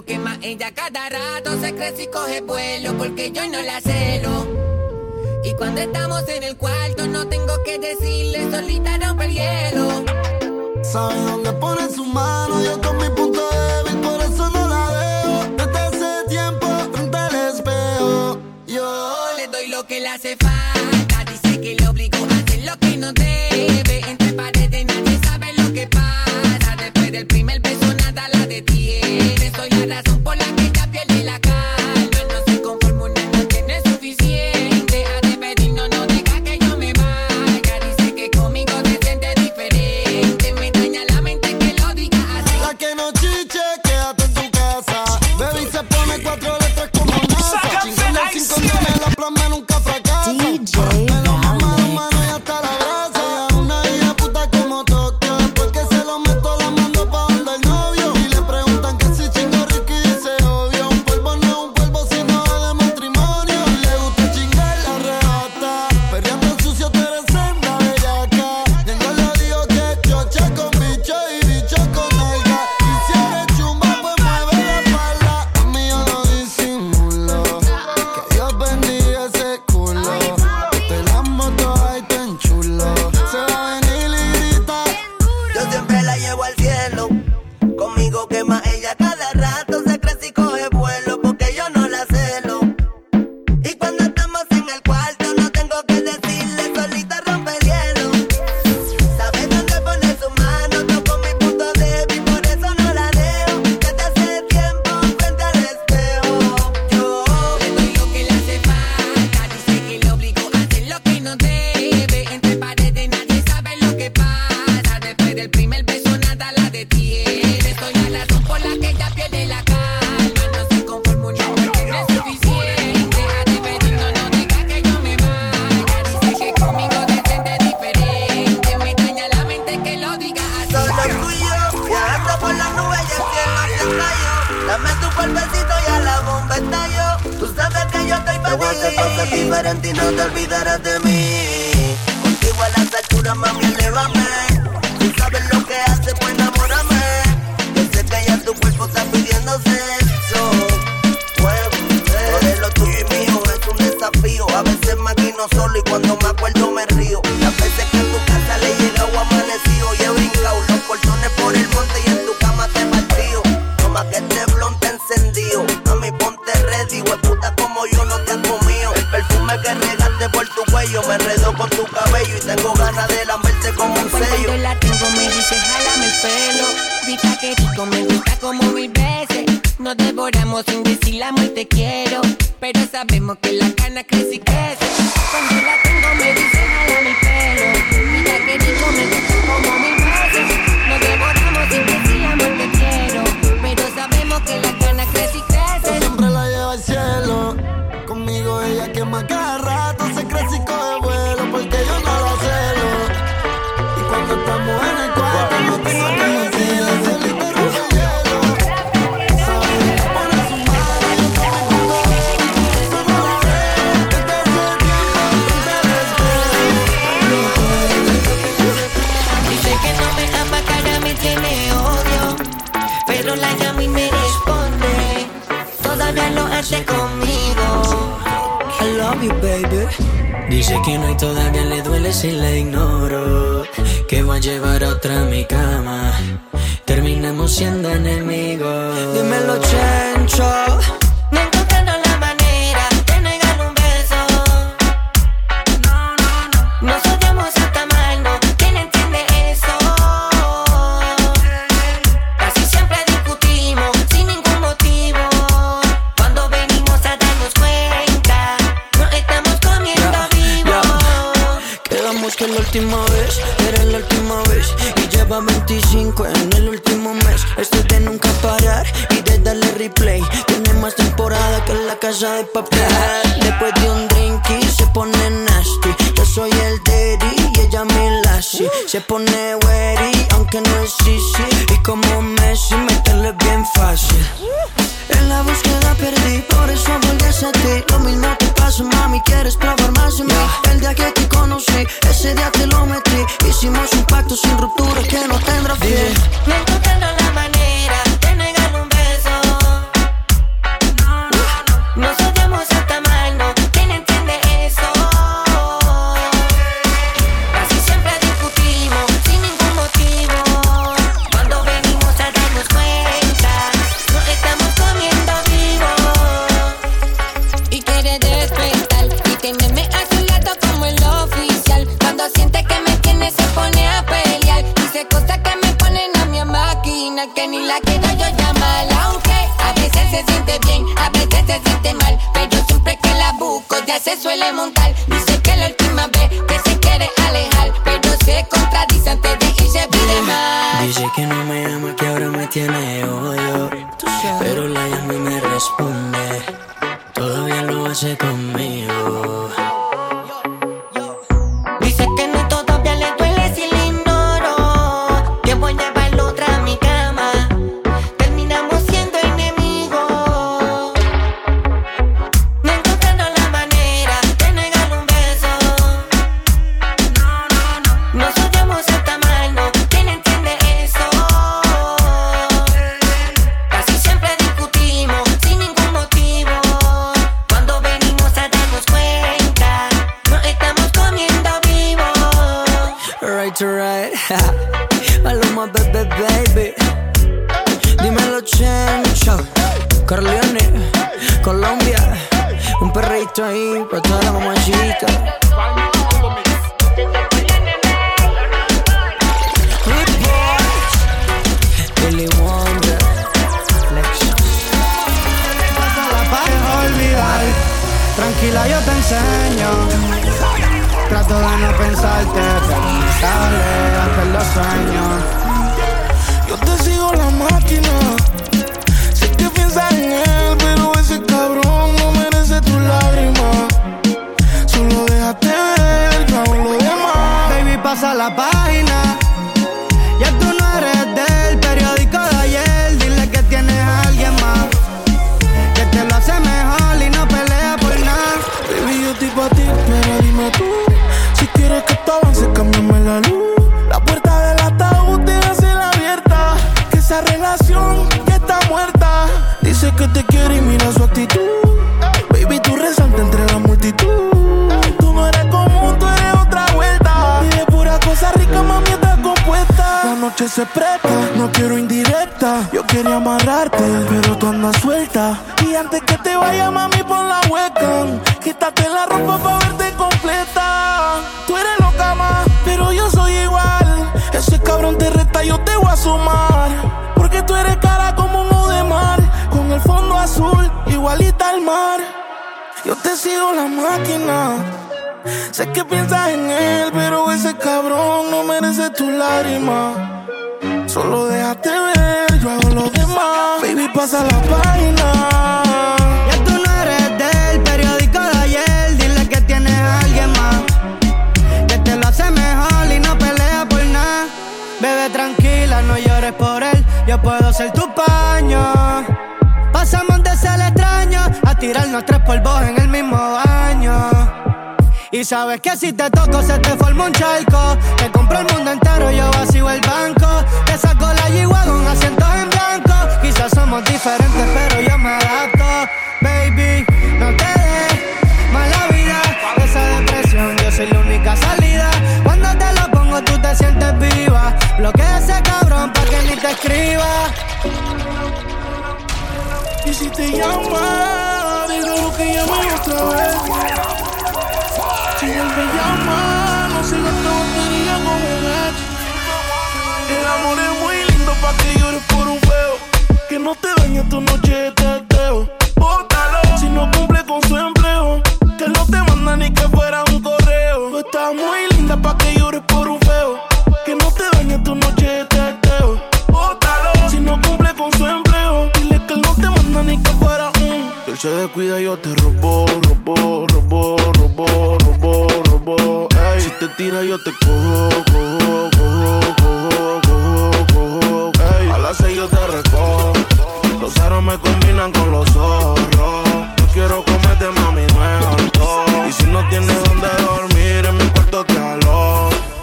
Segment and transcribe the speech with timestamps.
[0.00, 0.04] celo.
[0.04, 4.46] Quema ella cada rato, se crece y coge vuelo porque yo no la celo.
[5.44, 10.04] Y cuando estamos en el cuarto no tengo que decirle, solita rompe el hielo.
[10.82, 15.44] Sabe dónde pone su mano, yo con mi punto débil, por eso no la dejo.
[15.56, 20.36] Desde hace tiempo, frente al espejo, yo le doy lo que le hace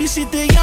[0.07, 0.47] alojo.
[0.47, 0.56] Y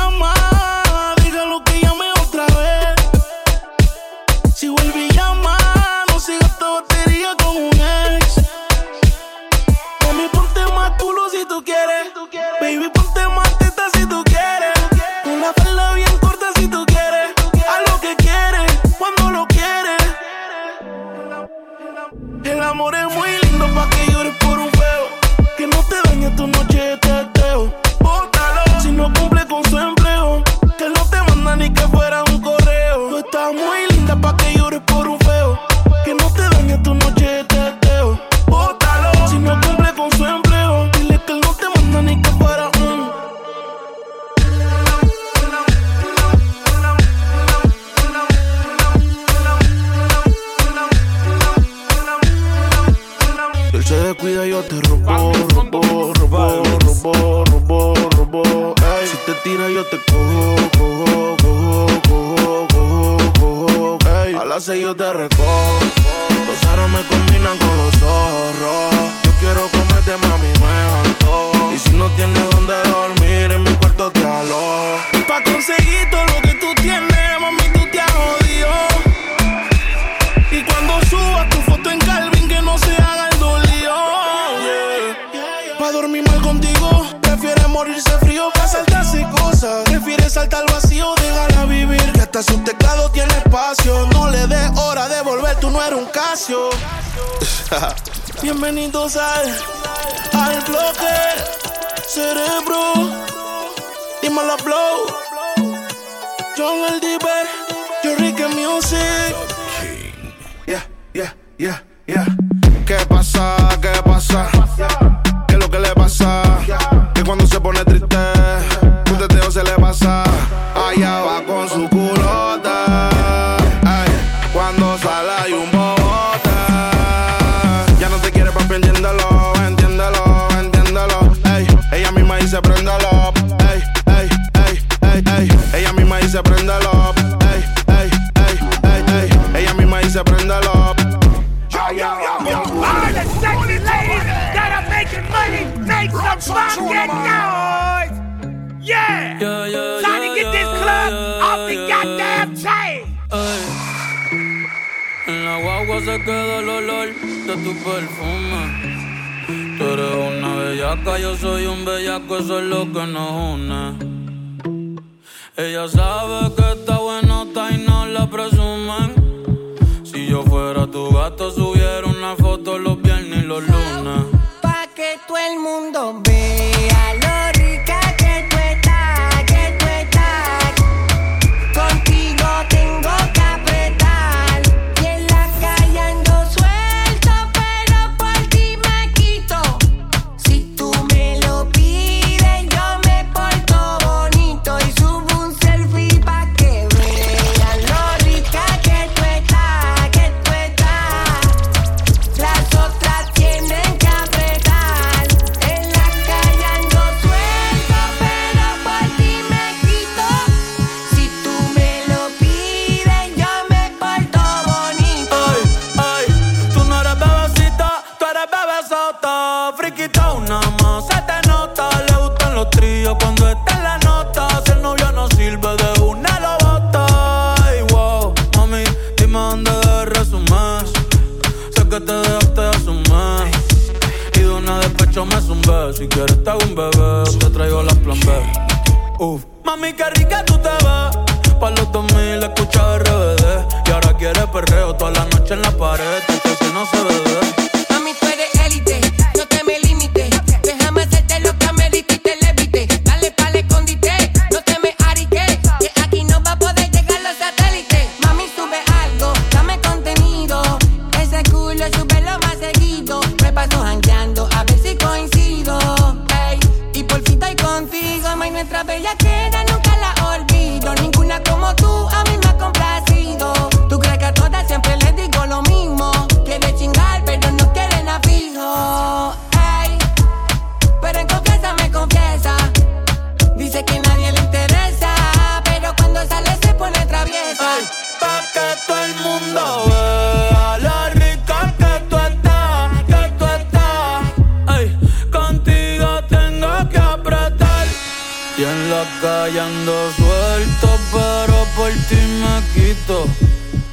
[300.24, 303.26] suelto, pero por ti me quito.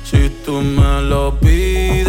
[0.03, 2.00] Si tú me lo pides.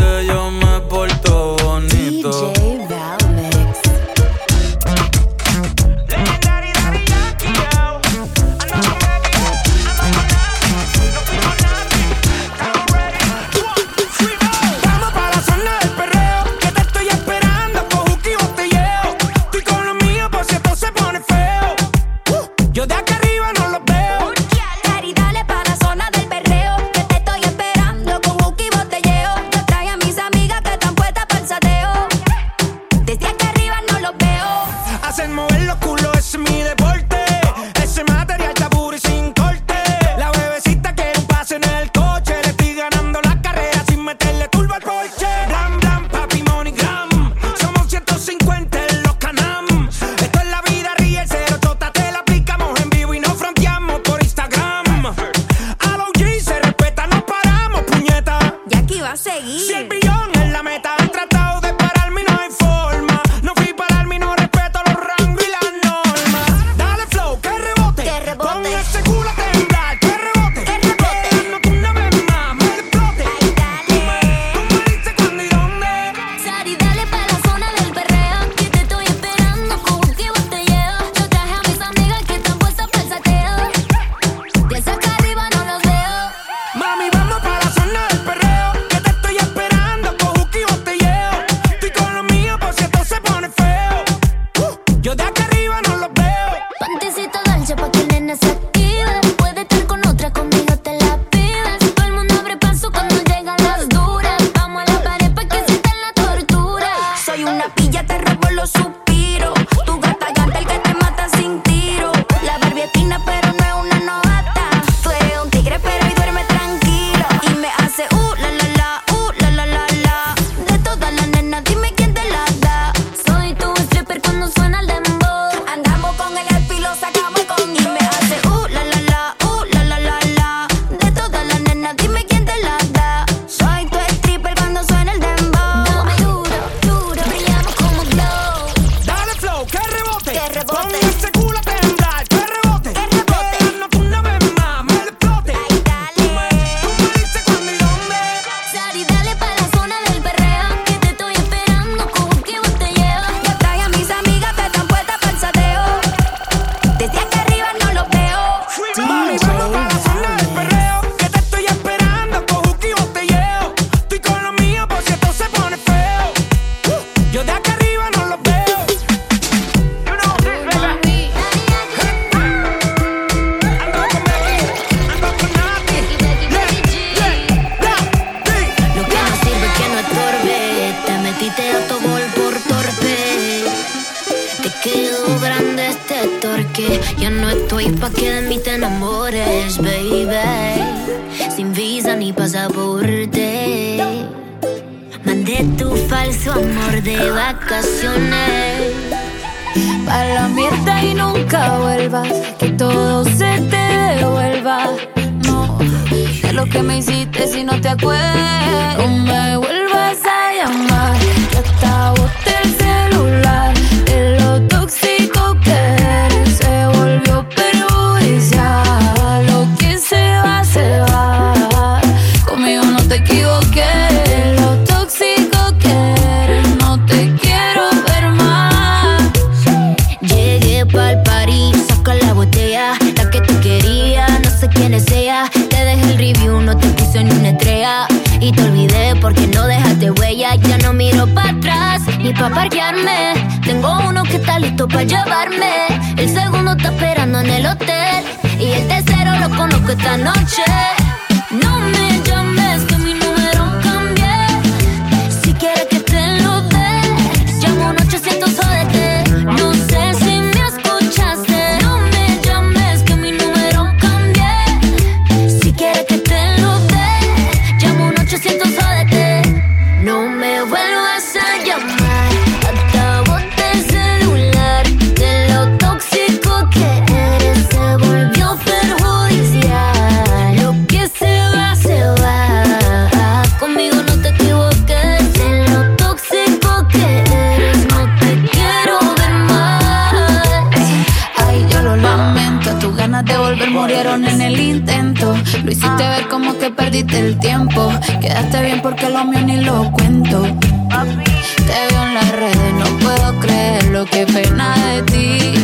[296.33, 297.93] como que perdiste el tiempo.
[298.23, 300.43] Quedaste bien porque lo mío ni lo cuento.
[300.43, 305.55] Te veo en las redes, no puedo creer lo que pena de ti.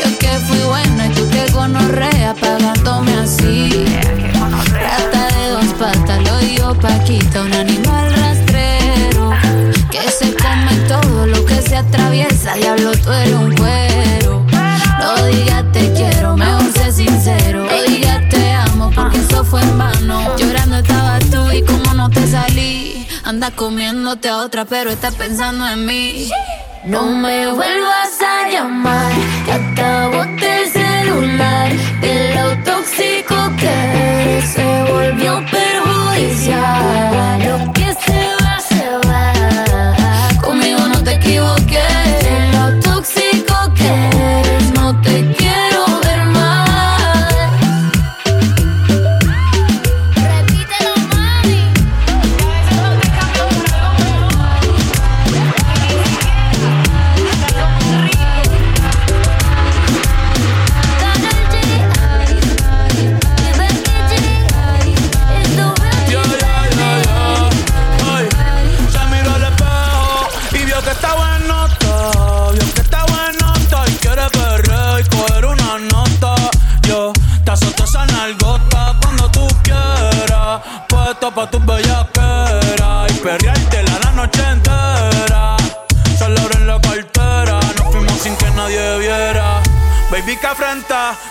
[0.00, 3.86] Yo que fui buena y tú que gonorrea pagándome así.
[4.72, 9.30] Rata de dos patas, lo digo Paquita, un animal rastrero.
[9.88, 14.44] Que se come todo lo que se atraviesa, diablo tú eres un cuero.
[14.98, 15.64] No digas
[19.42, 20.36] fue en vano.
[20.36, 23.06] Llorando estaba tú y como no te salí.
[23.24, 26.30] Andas comiéndote a otra, pero estás pensando en mí.
[26.84, 29.12] No me vuelvas a llamar,
[29.46, 31.72] que acabo el este celular.
[32.00, 37.04] De lo tóxico que se volvió perjudicial.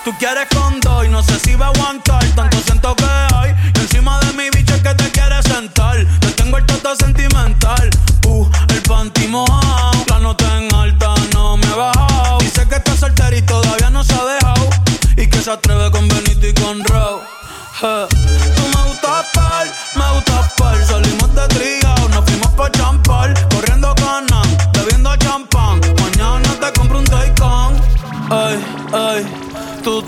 [0.03, 2.23] Tú quieres con dos y no sé si va a aguantar.
[2.35, 5.97] Tanto siento que hay y encima de mi bicho es que te quieres sentar.
[6.19, 7.89] Te tengo el trato sentimental.
[8.27, 9.91] Uh, el panty mojado.
[10.09, 12.39] La nota en alta no me ha bajado.
[12.39, 14.69] Dice que está soltera y todavía no se ha dejado.
[15.17, 17.21] Y que se atreve con Benito y con Row.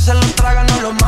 [0.00, 1.07] se los traga, no los mata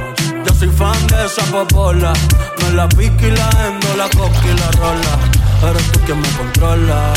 [0.45, 2.13] Yo soy fan de esa popola.
[2.61, 5.13] Me la pique y la endo, la coca y la rola.
[5.69, 7.13] Eres tú quien me controla.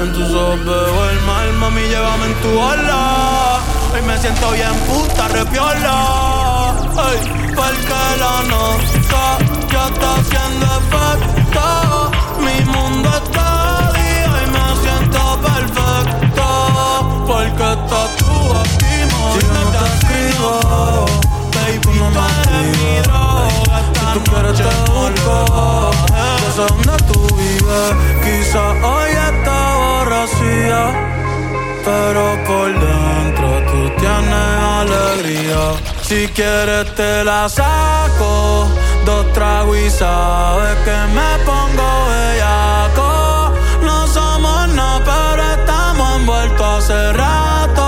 [0.00, 3.60] En tus ojos veo el mal, mami, llévame en tu ola.
[3.92, 6.74] Hoy me siento bien puta, repiola.
[6.96, 7.18] Ay,
[7.54, 9.38] porque la nota
[9.70, 12.10] ya está haciendo efecto.
[12.40, 16.46] Mi mundo está día y me siento perfecto.
[17.26, 18.94] Porque estás tú aquí,
[19.32, 21.06] Si yo no te escribo,
[21.94, 23.82] tú no me eres mi droga.
[23.94, 25.90] Si tú quieres te busco,
[26.40, 27.92] yo sé dónde tú vives.
[28.24, 30.82] Quizá hoy está borracía,
[31.84, 35.62] pero por dentro tú tienes alegría.
[36.02, 38.68] Si quieres te la saco,
[39.04, 43.52] dos tragos y sabes que me pongo bellaco.
[43.82, 47.83] No somos nada, pero estamos envueltos hace rato.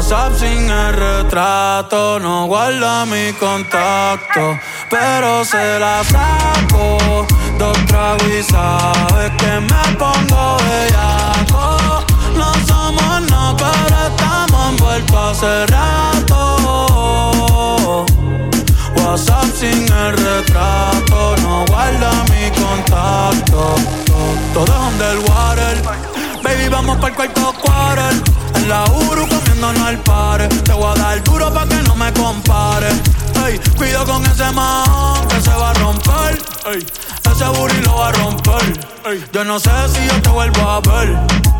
[0.00, 4.58] WhatsApp sin el retrato, no guarda mi contacto,
[4.88, 7.26] pero se la saco.
[7.58, 11.76] Dos tragos sabes que me pongo bellaco.
[12.34, 16.46] No somos nada, pero estamos envueltos hace rato.
[18.96, 23.74] WhatsApp sin el retrato, no guarda mi contacto.
[24.54, 26.09] Todo es underwater.
[26.42, 28.14] Baby, vamos para el cuarto quarter.
[28.54, 30.48] En la Uru comiéndonos al par.
[30.48, 32.88] Te voy a dar duro pa' que no me compare.
[33.46, 36.38] Ey, cuido con ese man que se va a romper.
[36.66, 36.86] Ey,
[37.30, 39.30] ese booty lo va a romper.
[39.32, 41.59] Yo no sé si yo te vuelvo a ver.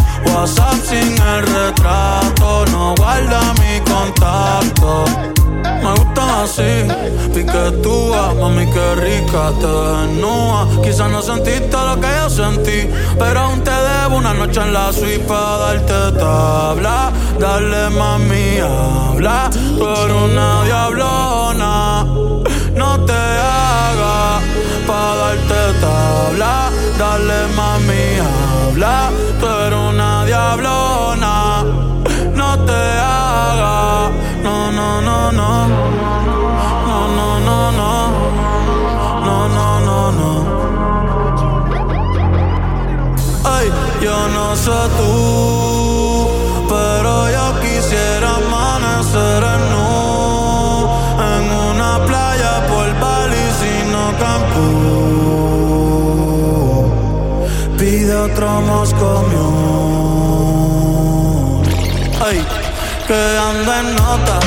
[0.25, 5.05] WhatsApp sin el retrato, no guarda mi contacto.
[5.83, 6.87] Me gustan así,
[7.33, 10.67] piquetúa, mami que rica te desnuda.
[10.83, 14.93] Quizás no sentiste lo que yo sentí, pero aún te debo una noche en la
[14.93, 17.11] suite para darte tabla.
[17.39, 22.05] Dale mami, habla, tú eres una diablona.
[22.75, 24.43] No te hagas
[24.85, 26.69] para darte tabla.
[26.99, 28.05] Dale mami,
[28.69, 29.47] habla, tú
[30.51, 31.63] diablona.
[32.35, 34.11] No te hagas,
[34.43, 35.67] no, no, no, no.
[36.87, 37.91] No, no, no, no.
[39.25, 40.31] No, no, no, no.
[43.43, 43.67] Ay,
[44.01, 45.13] yo no sé tú,
[46.67, 49.89] pero yo quisiera amanecer en nu
[51.33, 54.91] en una playa por Bali, sino Cancún.
[57.77, 59.19] Pide otro Moscow
[63.11, 64.39] que anda en nota,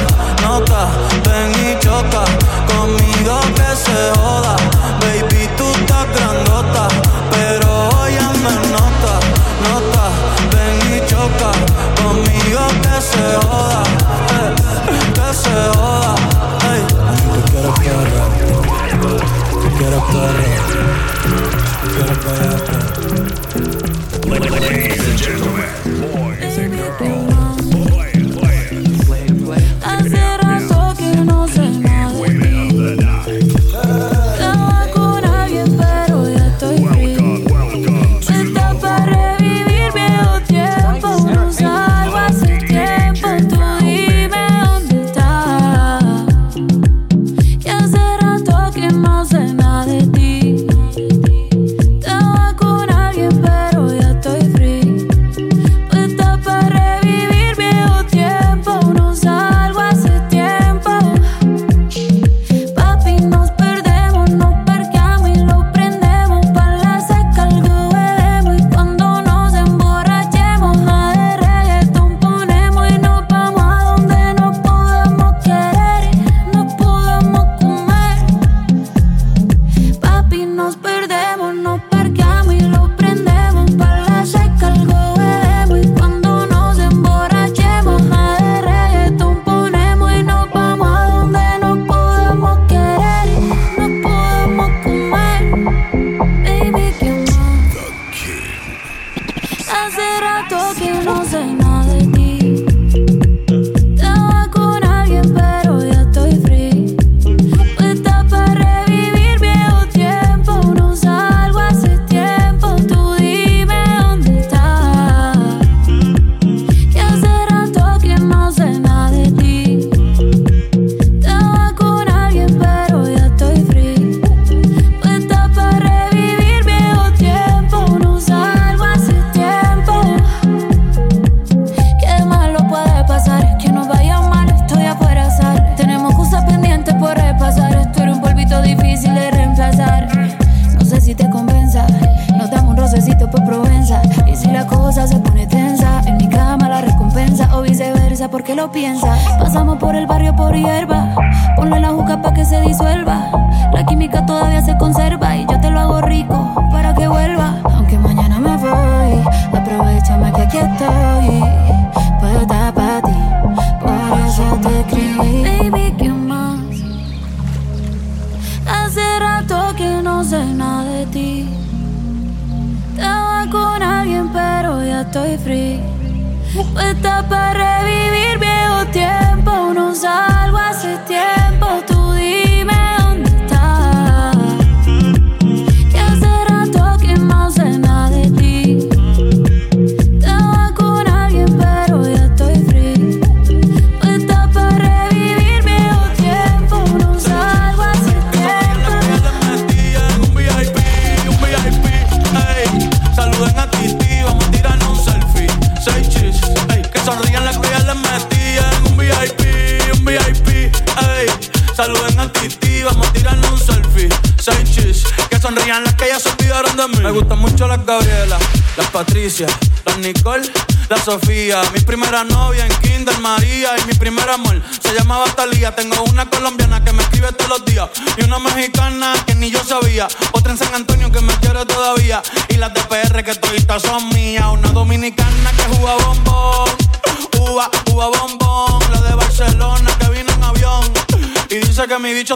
[0.42, 0.80] nota,
[1.26, 2.24] ven y choca
[2.72, 4.56] conmigo que se joda.
[5.02, 6.84] Baby, tú estás grandota,
[7.30, 9.14] pero hoy ando en nota,
[9.68, 10.04] nota,
[10.52, 11.50] ven y choca
[12.02, 13.82] conmigo que se joda,
[14.38, 14.50] eh,
[15.16, 16.14] que se joda.
[16.70, 18.24] Ay, tú quieres perra,
[19.60, 20.48] tú quieres perra,
[21.80, 22.84] tú quieres perra.
[24.26, 25.68] Ladies and gentlemen,
[26.00, 26.33] boys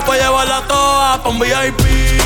[0.00, 1.80] La a llevar la toa pa' un VIP,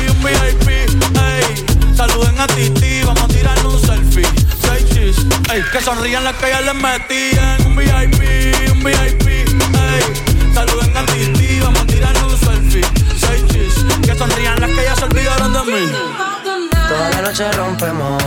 [0.09, 1.95] un VIP, ey.
[1.95, 4.27] Saluden a Titi, vamos a tirarle un selfie.
[4.61, 5.15] Seis chis,
[5.51, 5.63] ey.
[5.71, 10.53] Que sonrían las que ya les metí en un VIP, un VIP, ey.
[10.53, 12.85] Saluden a Titi, vamos a tirarle un selfie.
[13.17, 13.73] Seis chis,
[14.05, 15.91] que sonrían las que ya se olvidaron de mí.
[16.89, 18.21] Toda la noche rompemos,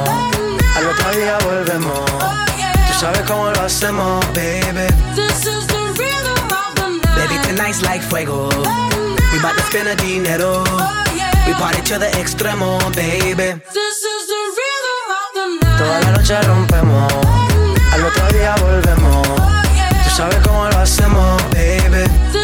[0.76, 2.11] al otro día volvemos.
[2.88, 4.88] Tú sabes cómo lo hacemos, baby.
[7.16, 8.48] Baby, tonight's like fuego.
[9.35, 10.62] We bout to spend the dinero.
[11.47, 13.61] We party to the extremo, baby.
[15.77, 17.13] Toda la noche rompemos,
[17.92, 19.27] al otro día volvemos.
[20.04, 22.06] Tú sabes cómo lo hacemos, baby.
[22.33, 22.44] Baby,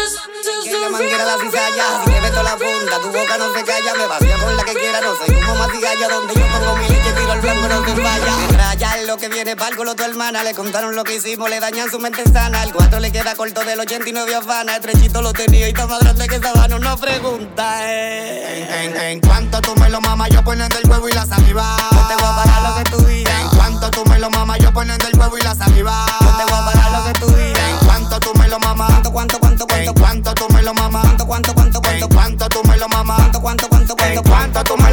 [1.01, 4.37] Manguera la cizalla, si me meto la funda, tu boca no se calla, me vacía
[4.37, 7.41] con la que quiera, no soy como matigalla, donde yo pongo mi leche, tiro al
[7.41, 8.37] blanco, no te falla.
[8.37, 11.89] Me raya lo que viene pa'l tu hermana, le contaron lo que hicimos, le dañan
[11.89, 15.71] su mente sana, el 4 le queda corto del 89 afana, estrechito lo tenía y
[15.71, 18.67] está más grande que sabano, no pregunta, eh.
[18.83, 21.77] En, en, en cuanto tú me lo mamas, yo poniendo el huevo y la saliva,
[21.93, 23.41] no te voy a pagar lo que tú digas.
[23.41, 26.43] En cuanto tú me lo mamas, yo poniendo el huevo y la saliva, no te
[26.43, 27.69] voy a pagar lo que tú digas.
[27.71, 29.39] En cuanto tú me lo mamas, cuánto, cuánto,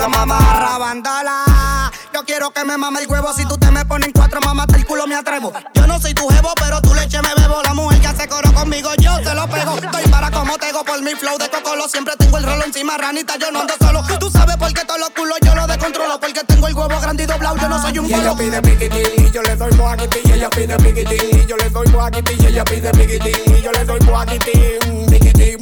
[0.09, 1.90] mamas, rabandala.
[2.14, 4.76] Yo quiero que me mame el huevo, si tú te me pones en cuatro, mamate
[4.76, 5.52] el culo, me atrevo.
[5.74, 7.62] Yo no soy tu jevo, pero tu leche me bebo.
[7.62, 9.76] La mujer que hace coro conmigo, yo se lo pego.
[9.78, 11.88] Estoy para como tego por mi flow de cocolo.
[11.88, 14.02] Siempre tengo el rolo encima, ranita, yo no ando solo.
[14.18, 16.18] Tú sabes por qué todos los culos yo lo descontrolo.
[16.18, 18.36] Porque tengo el huevo grande y doblado, yo no soy un Y ella polo.
[18.36, 20.22] pide piquitín y yo le doy moaquitín.
[20.24, 22.42] Y ella pide piquitín y yo le doy moaquitín.
[22.42, 24.88] Y ella pide piquitín y yo le doy moaquitín.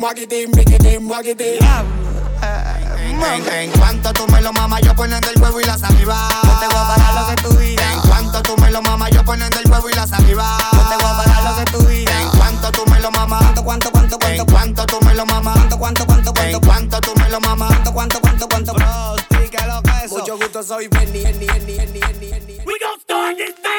[0.06, 1.58] Moaquitín, piquitín, moaquitín.
[3.02, 6.28] En, en, en cuanto tú me lo mamas, yo poniendo el huevo y la saliva.
[6.44, 7.92] No te voy a pagar lo que tú digas.
[7.92, 10.58] En cuanto tú me lo mamas, yo poniendo el huevo y la saliva.
[10.72, 12.22] No te voy a pagar lo que tú digas.
[12.22, 15.54] En cuanto tú me lo mamas, cuánto, cuánto, cuánto, cuánto, cuánto tú me lo mamas,
[15.56, 18.74] cuánto, cuánto, cuánto, cuánto, cuánto tú me lo mamas, cuánto, cuánto, cuánto, cuánto.
[18.74, 20.18] Bro, sí, que lo que eso.
[20.18, 22.58] Mucho gusto, soy Benny, Benny, Benny, Benny, Benny, Benny.
[22.64, 23.75] We gon' start this thing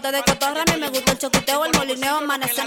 [0.00, 2.66] de cotorra, a mí me gusta el choquiteo, el molineo, amanecer,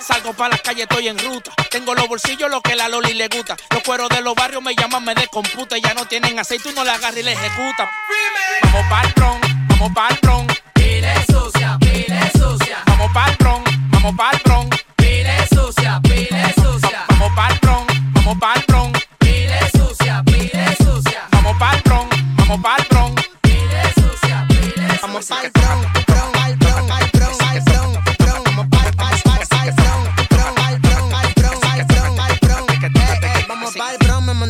[0.00, 1.52] Salgo pa' la calle, estoy en ruta.
[1.70, 3.56] Tengo los bolsillos, lo que la Loli le gusta.
[3.70, 5.78] Los cueros de los barrios me llaman, me descomputa.
[5.78, 7.88] Ya no tienen aceite, uno le agarra y le ejecuta.
[8.64, 10.46] Vamos pa'l bron, vamos pa'l bron.
[10.74, 12.82] Pile sucia, pile sucia.
[12.86, 14.70] Vamos pa'l bron, vamos pa'l bron.
[14.96, 17.04] Pile sucia, pile sucia.
[17.08, 18.92] Vamos pa'l bron, vamos pa'l bron.
[19.18, 21.22] Pile sucia, pile sucia.
[21.30, 23.14] Vamos pa'l bron, vamos pa'l bron.
[23.40, 25.36] Pile sucia, pile Vamos sucia.
[25.42, 25.73] pa'l bron,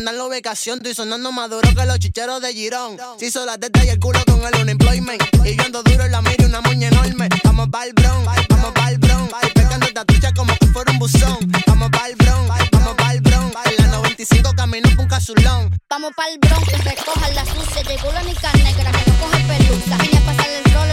[0.05, 0.77] mandan la ubicación.
[0.77, 2.97] Estoy sonando más duro que los chicheros de Girón.
[3.19, 5.21] Si hizo la teta y el culo con el unemployment.
[5.43, 7.27] Y yo ando duro en la mira una moña enorme.
[7.43, 9.27] Vamos pa'l bron, vamos pa'l bron.
[9.55, 11.39] Pegando tatucha como que fuera un buzón.
[11.65, 13.51] Vamos pa'l bron, vamos pa'l bron.
[13.65, 15.75] En la 95 camino por un casulón.
[15.89, 17.81] Vamos pa'l bron que recojan la sucia.
[17.81, 19.97] Llegó la nica negra que no coge pelusa.
[19.97, 20.89] Vine a pasar el rol,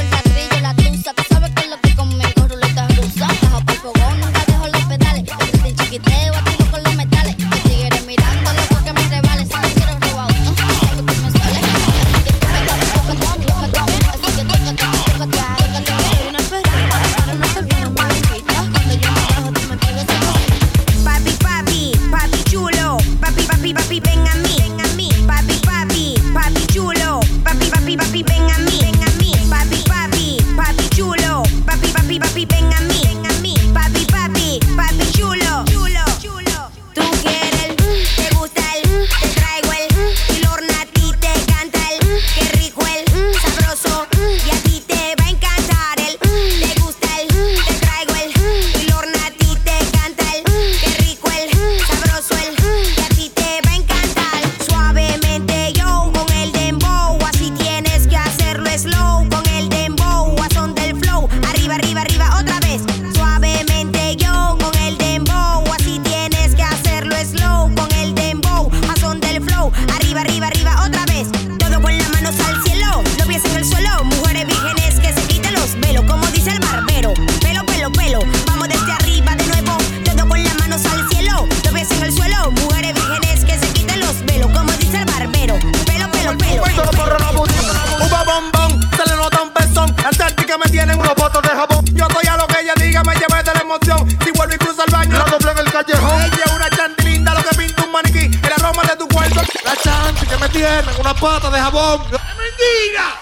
[101.22, 102.00] tienen pata de jabón.
[102.02, 103.20] ¡Mentira!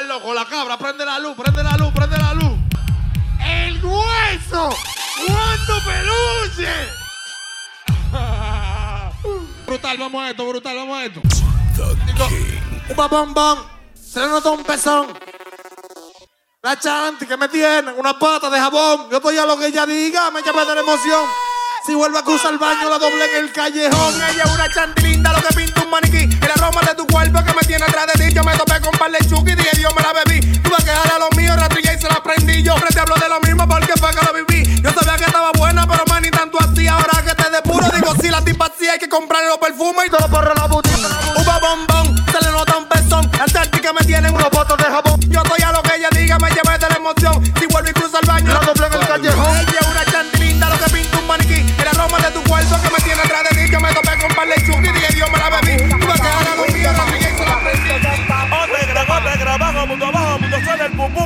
[0.00, 2.58] El loco, la cabra, prende la luz, prende la luz, prende la luz.
[3.44, 4.70] ¡El hueso!
[5.26, 6.72] ¡Cuánto peluche!
[9.66, 11.20] brutal, vamos a esto, brutal, vamos a esto.
[12.88, 13.58] Uva bombón,
[13.94, 15.06] se le nota un pezón.
[16.62, 19.10] La chanti que me tiene, una pata de jabón.
[19.10, 21.28] Yo estoy a lo que ella diga, me llama de la emoción.
[21.84, 24.14] Si vuelve a cruzar el baño, la doble en el callejón.
[24.14, 26.30] Ella es una chanti linda, lo que pinta un maniquí.
[26.40, 28.32] El aroma de tu cuerpo que me tiene atrás de ti.
[28.32, 30.40] Yo me topé con par de chuki y dije, Dios me la bebí.
[30.62, 32.62] Tuve que dejar a lo mío, rastrilla y se la prendí.
[32.62, 34.80] Yo siempre te hablo de lo mismo porque fue que lo viví.
[34.80, 36.86] Yo sabía que estaba buena, pero más ni tanto así.
[36.86, 40.10] Ahora que te depuro, digo, si la tipa así hay que comprarle los perfumes y
[40.10, 41.04] todo por la boutique.
[41.36, 43.30] Uva bombón, se le nota un pezón.
[43.38, 45.20] Antártica me tienen unos votos de jabón.
[45.28, 47.44] Yo estoy a lo que ella diga, me lleve de la emoción.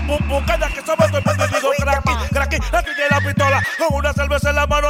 [0.08, 0.44] Pum pum.
[0.44, 3.62] Calla que somos el perdido, cracky, cracky, aquí tiene la pistola.
[3.78, 4.87] Con una cerveza en la mano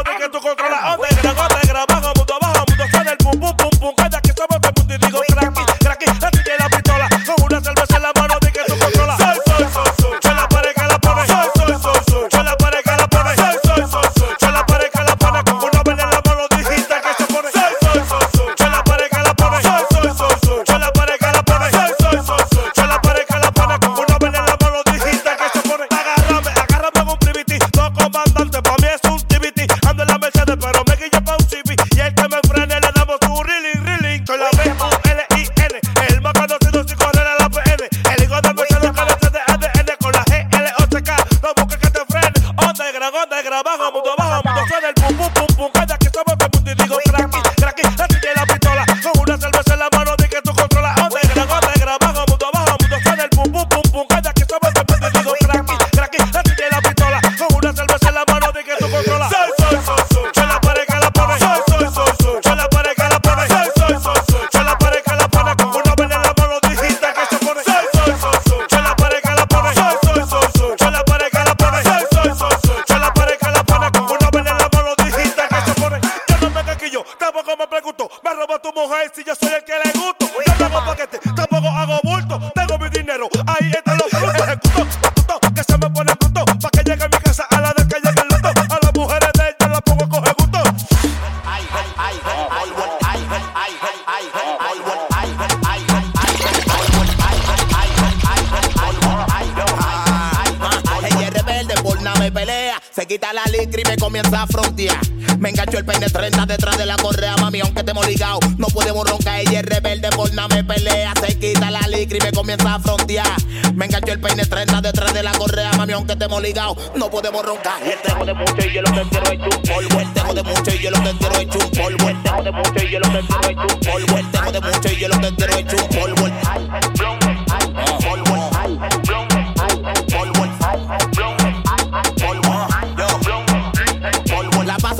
[116.38, 117.82] estamos ligados, no podemos roncar.
[117.82, 120.00] El tejo de mucho y yo lo que quiero es tu polvo.
[120.00, 122.08] El tejo de mucho y yo lo que quiero es tu polvo.
[122.08, 124.18] El tejo de mucho y yo lo que quiero es tu polvo.
[124.18, 126.08] El tejo de mucho y yo lo que quiero es tu polvo.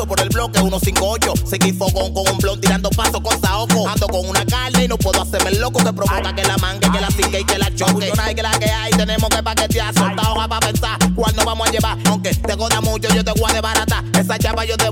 [0.07, 1.35] por el bloque 158.
[1.45, 3.89] Seguí fogón con un blon tirando paso con saoco.
[3.89, 6.91] Ando con una carne y no puedo hacerme el loco que provoca que la manga,
[6.91, 8.11] que la cinque y que la choque.
[8.35, 9.38] que la que hay, tenemos que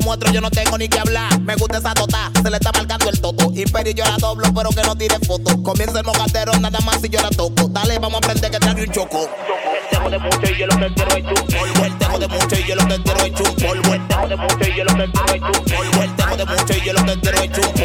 [0.07, 1.41] muestro, yo no tengo ni que hablar.
[1.41, 3.51] Me gusta esa tota, se le está marcando el toto.
[3.53, 5.57] Y peri yo la doblo, pero que no tire fotos.
[5.65, 7.69] Comienza el mocatero, nada más si yo la toco.
[7.69, 9.29] Dale, vamos a aprender que trae un choco.
[9.29, 11.85] El tejo de mucho y yo lo que quiero es tu polvo.
[11.85, 13.95] El tejo de mucho y yo lo que quiero es tu polvo.
[13.95, 16.03] El tejo de mucho y yo lo que quiero es tu polvo.
[16.03, 17.76] El tejo de mucho y yo lo que quiero es tu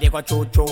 [0.00, 0.65] they go choo choo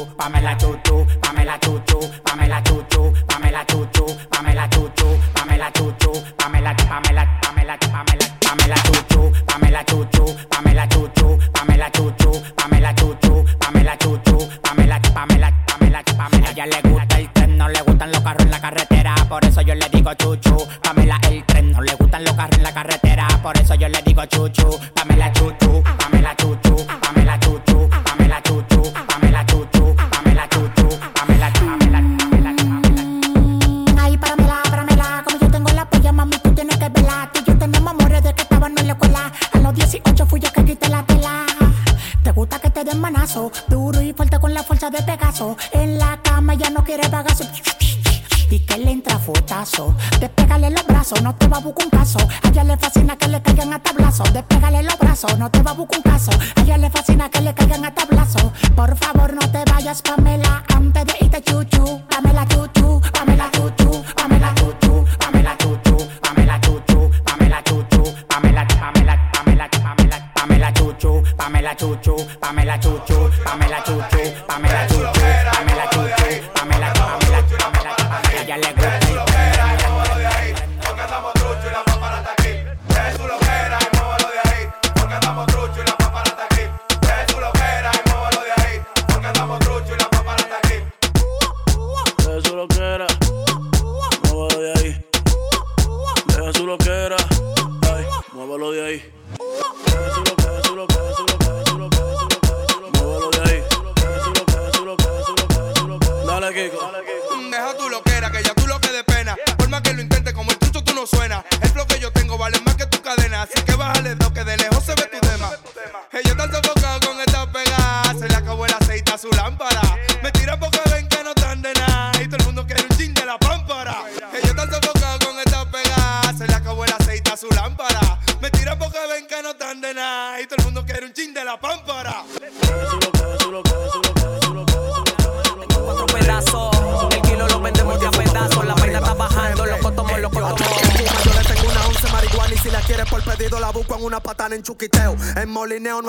[50.20, 52.18] Despégale los brazos, no te va a buscar un caso.
[52.18, 54.22] A ella le fascina que le caigan a tablazo.
[54.32, 56.30] Despégale los brazos, no te va a buscar un caso.
[56.56, 58.52] A ella le fascina que le caigan a tablazo.
[58.74, 62.02] Por favor, no te vayas, Pamela, antes de irte chuchu.
[62.08, 69.68] Pamela chuchu, Pamela chuchu, Pamela chuchu, Pamela chuchu, Pamela chuchu, Pamela chuchu, Pamela, Pamela, Pamela,
[69.70, 74.03] Pamela, Pamela chuchu, Pamela chuchu, Pamela chuchu, Pamela chuchu.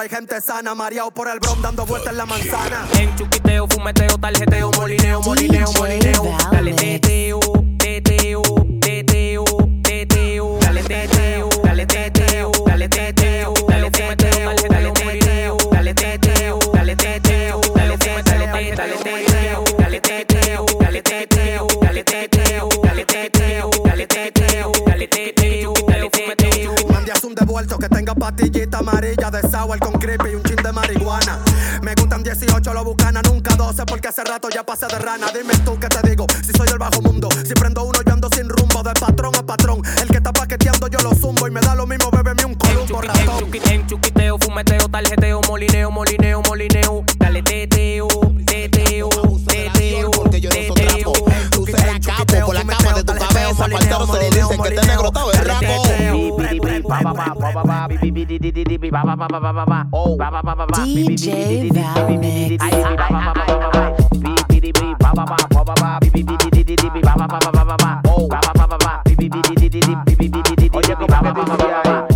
[0.09, 2.87] gente sana, mareado por el bron, dando vueltas en la manzana.
[2.99, 7.39] En chuquiteo, fumeteo, tarjeteo, molineo, molineo, molineo, dale teteo,
[7.77, 8.74] teteo.
[31.81, 35.27] Me gustan 18, lo bucana, nunca 12, porque hace rato ya pasé de rana.
[35.33, 38.29] Dime tú qué te digo, si soy del bajo mundo, si prendo uno yo ando
[38.33, 39.81] sin rumbo, de patrón a patrón.
[40.01, 43.03] El que está paqueteando yo lo zumbo y me da lo mismo, bebeme un columbo
[43.03, 43.29] en ratón.
[43.29, 47.03] En, chuqui, en chuquiteo, fumeteo, tarjeteo, molineo, molineo, molineo.
[47.17, 48.07] Dale teteo,
[48.45, 49.09] teteo,
[49.45, 51.13] teteo, teteo.
[51.51, 54.87] Tú serás capo por la cama de tu cabeza, cualquiera se le dice que te
[54.87, 55.94] negro está berraco.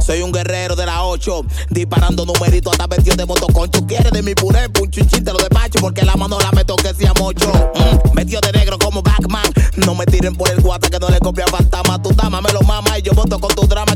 [0.01, 3.86] Soy un guerrero de la 8, disparando numeritos hasta vestido de motoconcho.
[3.86, 7.13] Quiere de mi puré, un te lo despacho, porque la mano la meto que sea
[7.19, 7.51] mocho.
[7.75, 9.45] Mm, metido de negro como Batman.
[9.86, 12.01] No me tiren por el guata que no le copia fantasma.
[12.01, 13.88] Tu dama me lo mama y yo voto con tu drama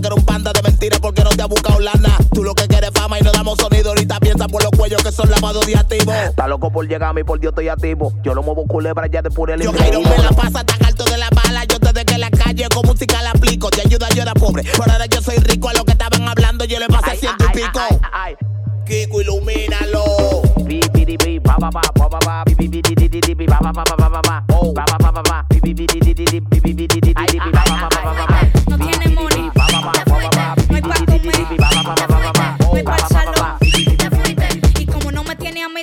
[0.84, 2.18] mentira porque no te ha buscado lana.
[2.34, 3.90] Tú lo que quieres fama y no damos sonido.
[3.90, 6.12] Ahorita piensa por los cuellos que son lavados de activo.
[6.12, 8.14] Está loco por llegar y por Dios estoy activo.
[8.24, 11.06] Yo lo muevo culebra ya de pura el Yo Jairo me la pasa tan alto
[11.06, 11.64] de la bala.
[11.66, 13.70] Yo desde que la calle con música la aplico.
[13.70, 14.64] Te ayuda, yo era pobre.
[14.78, 15.70] Por ahora yo soy rico.
[15.70, 17.80] A lo que estaban hablando yo le pasé ciento y pico.
[17.80, 18.48] Ay, ay, ay,
[18.86, 20.04] Kiko, ilumínalo.
[20.04, 20.44] Oh.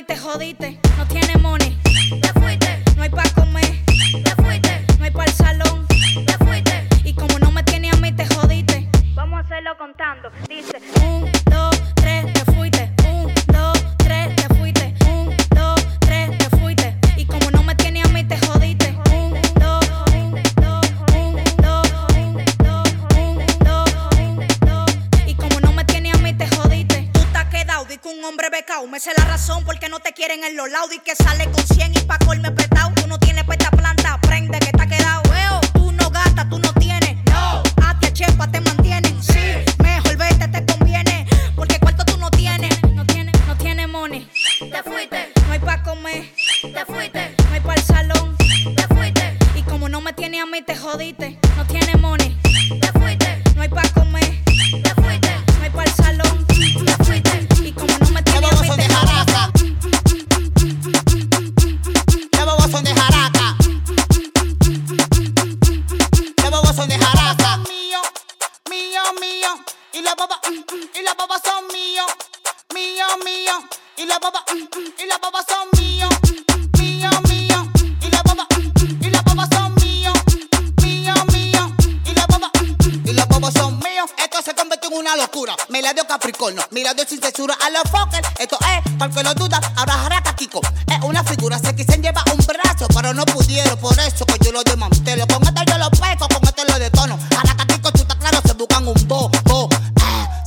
[0.01, 0.80] y te jodiste.
[28.31, 28.87] hombre becao.
[28.87, 31.63] Me sé la razón porque no te quieren en los laudos y que sale con
[31.67, 32.91] 100 y pa' colme prestado.
[32.95, 35.21] Tú no tienes pesta planta, prende que está quedado.
[35.23, 37.17] Veo, tú no gata, tú no tienes.
[37.25, 39.21] No, a ti chepa te mantienen.
[39.21, 39.65] Sí.
[39.83, 41.27] mejor vete, te conviene.
[41.57, 42.71] Porque cuarto tú no tienes.
[42.93, 44.29] No tienes, no tienes money.
[44.59, 45.33] Te fuiste.
[45.47, 46.31] No hay pa' comer.
[46.61, 47.35] Te fuiste.
[47.49, 48.37] No hay pa' el salón.
[48.77, 49.37] Te fuiste.
[49.55, 51.37] Y como no me tiene a mí, te jodiste.
[51.57, 52.39] No tienes money.
[52.79, 53.43] Te fuiste.
[53.55, 54.30] No hay pa' comer.
[84.91, 85.55] una locura.
[85.69, 88.27] Me la dio Capricornio, me la dio sin censura a los fuckers.
[88.39, 90.61] Esto es, para que lo duda, ahora jaraca Kiko.
[90.87, 93.77] Es una figura, se quisieron llevar un brazo, pero no pudieron.
[93.79, 95.25] Por eso que yo lo desmantelo.
[95.27, 97.17] Con esto yo lo peco, con esto lo detono.
[97.35, 99.69] Jaraca Kiko, chuta claro, se buscan un bo, bo.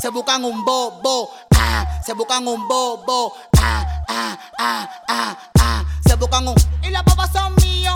[0.00, 1.30] Se buscan un bo, bo.
[2.04, 3.32] Se buscan un bo, bo.
[3.56, 5.84] Ah, ah, ah, ah, ah.
[6.06, 6.54] Se buscan un.
[6.82, 7.93] Y los bobos son míos.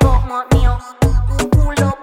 [0.00, 2.01] como Dios, tu culo.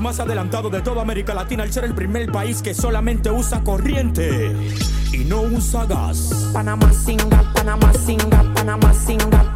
[0.00, 4.54] más adelantado de toda América Latina al ser el primer país que solamente usa corriente
[5.12, 6.50] y no usa gas.
[6.52, 7.92] Panamá singa, Panamá
[8.54, 9.55] Panamá singa.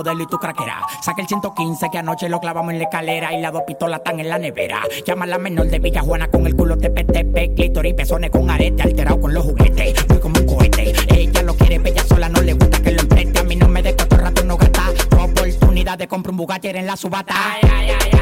[0.00, 0.80] modelo y tu craquera.
[1.02, 4.18] Saca el 115 que anoche lo clavamos en la escalera y las dos pistolas están
[4.18, 4.80] en la nevera.
[5.06, 8.48] Llama a la menor de Villa Juana con el culo TPTP, clítor y pezones con
[8.48, 10.06] arete, alterado con los juguetes.
[10.06, 13.40] Voy como un cohete, ella lo quiere, bella sola, no le gusta que lo empreste.
[13.40, 14.90] A mí no me de cuatro rato no gata.
[15.20, 17.34] Oportunidad de comprar un Bugatti en la subata.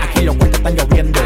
[0.03, 1.20] Aquí los cuentos están lloviendo.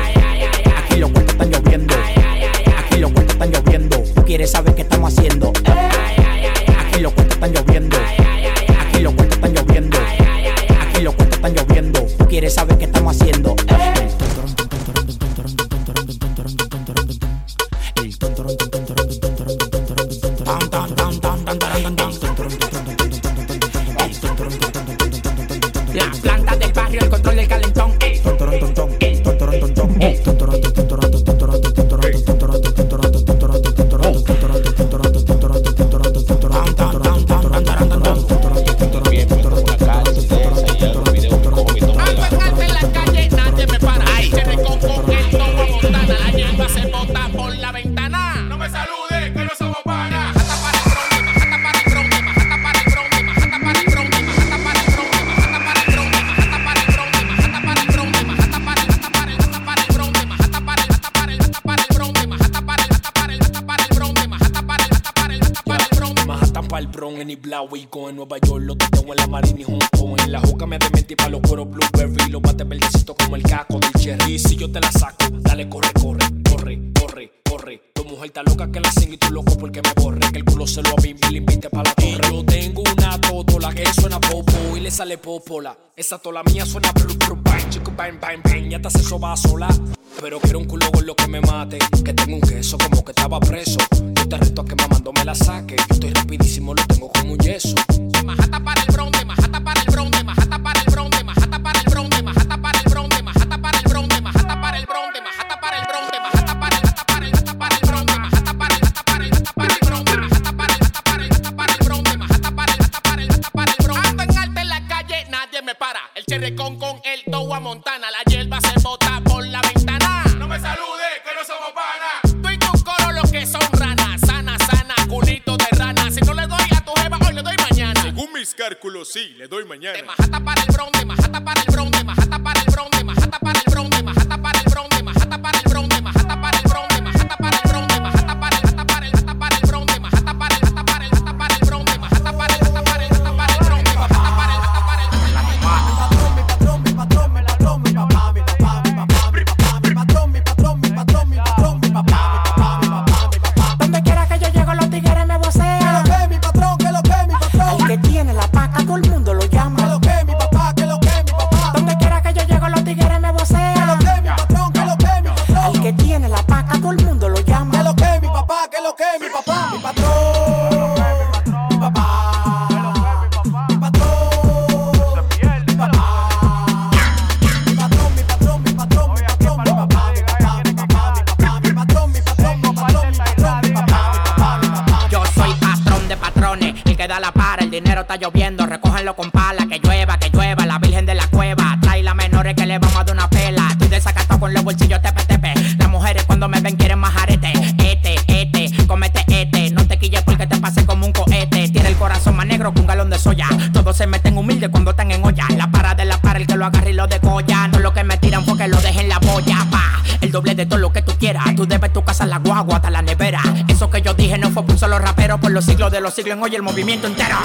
[210.32, 211.44] doble de todo lo que tú quieras.
[211.54, 213.40] Tú debes tu casa, la guagua, hasta la nevera.
[213.68, 216.14] Eso que yo dije no fue por un solo rapero, por los siglos de los
[216.14, 217.36] siglos en hoy el movimiento entero.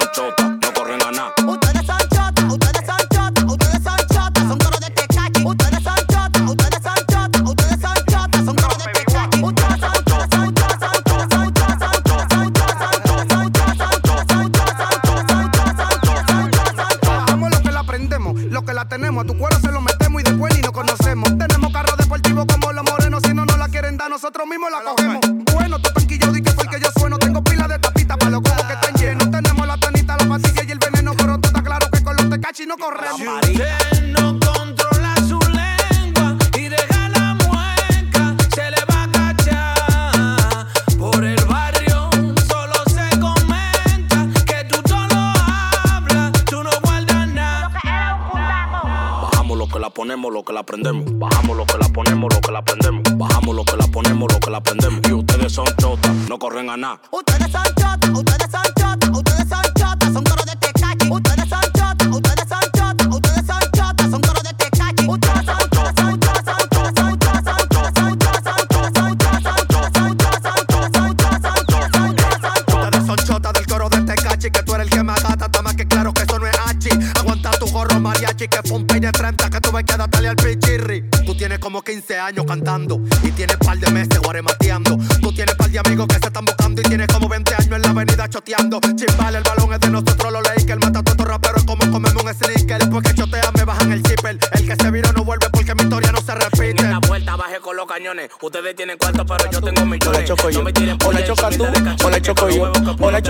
[0.00, 0.43] son chotas.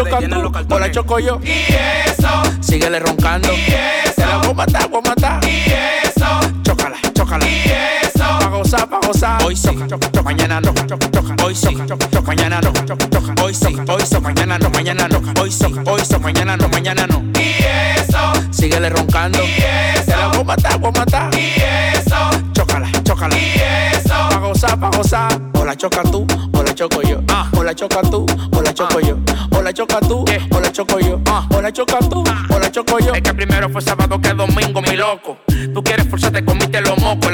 [0.05, 1.40] cantú, o la choco yo.
[1.43, 1.51] Y
[2.09, 3.52] eso, síguele roncando.
[3.52, 4.03] Y eso,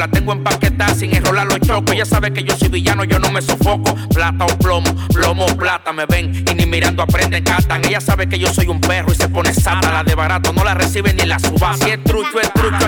[0.00, 1.94] la tengo en empaquetada sin enrolar los chocos.
[1.94, 3.94] Ella sabe que yo soy villano, yo no me sofoco.
[4.08, 7.84] Plata o plomo, plomo o plata, me ven y ni mirando aprenden, catan.
[7.84, 9.92] Ella sabe que yo soy un perro y se pone sata.
[9.92, 11.84] La de barato no la recibe ni la subasta.
[11.84, 12.79] Si es trucho, es trucho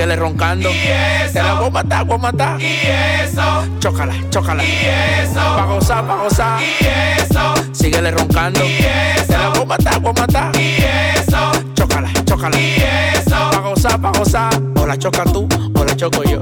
[0.00, 0.70] Miguel roncando.
[0.70, 1.32] ¿Y eso?
[1.34, 2.60] Te la voy a matar, voy a matar.
[2.60, 2.78] Y
[3.22, 3.68] eso.
[3.80, 4.64] Chócala, chócala.
[4.64, 4.86] Y
[5.22, 5.34] eso.
[5.34, 6.62] Pa' gozar, pa' gozar.
[6.62, 6.86] Y
[7.20, 7.54] eso.
[7.72, 8.64] Síguele roncando.
[8.64, 9.26] Y eso.
[9.26, 10.56] Te la voy a matar, voy a matar.
[10.56, 10.76] Y
[11.18, 11.52] eso.
[11.74, 12.58] Chócala, chócala.
[12.58, 12.82] Y
[13.14, 13.50] eso.
[13.50, 14.62] Pa' gozar, pa' gozar.
[14.76, 16.40] O la choca tú, o la choco yo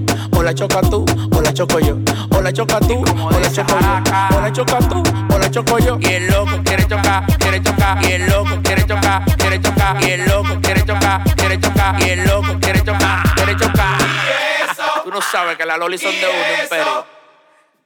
[0.49, 1.05] la choca tú,
[1.37, 1.99] o la choco yo.
[2.31, 4.01] O la choca tú, o la choco yo.
[4.35, 5.99] O la choca tú, o la choco yo.
[6.01, 8.03] Y el loco quiere chocar, quiere chocar.
[8.03, 10.03] Y el loco quiere chocar, quiere chocar.
[10.03, 12.01] Y el loco quiere chocar, quiere chocar.
[12.01, 13.99] Y el loco quiere chocar, quiere chocar.
[15.05, 17.05] Tú no sabes que la Loli son de un imperio.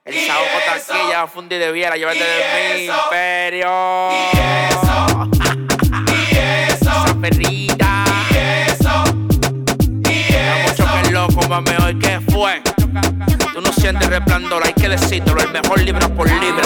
[0.05, 4.91] El saoco taquilla, fundi de viera, llévate de mi imperio.
[14.13, 16.62] resplandor, hay que decirlo, el mejor libro por libro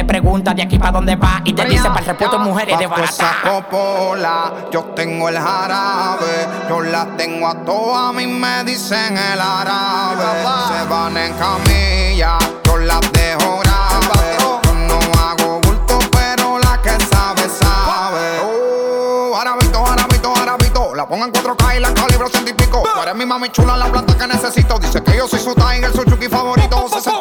[0.00, 2.86] le preguntas de aquí para dónde va y te dice para el repuesto mujeres de
[2.86, 3.36] barata.
[3.42, 9.38] copola, yo tengo el jarabe, yo la tengo a todas, a mí me dicen el
[9.38, 10.24] árabe.
[10.68, 14.36] Se van en camilla, yo las dejo grave.
[14.38, 18.40] Yo no hago bulto, pero la que sabe, sabe.
[18.42, 22.82] Oh, jarabito, jarabito, jarabito, la pongo en 4K y la calibro ciento y pico.
[22.94, 24.78] Tú eres mi mami chula, la planta que necesito.
[24.78, 26.59] Dice que yo soy su tiger, su chuki favorito.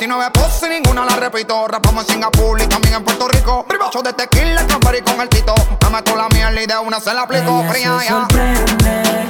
[0.10, 1.68] 69 poses y ninguna la repito.
[1.68, 3.66] Rapamos en Singapur y también en Puerto Rico.
[3.86, 5.54] Ocho de tequila, cranberry con el tito.
[5.84, 7.62] Me meto la mierda y de una se la aplico.
[7.62, 8.10] Ella Fría se ya.
[8.12, 9.28] sorprende,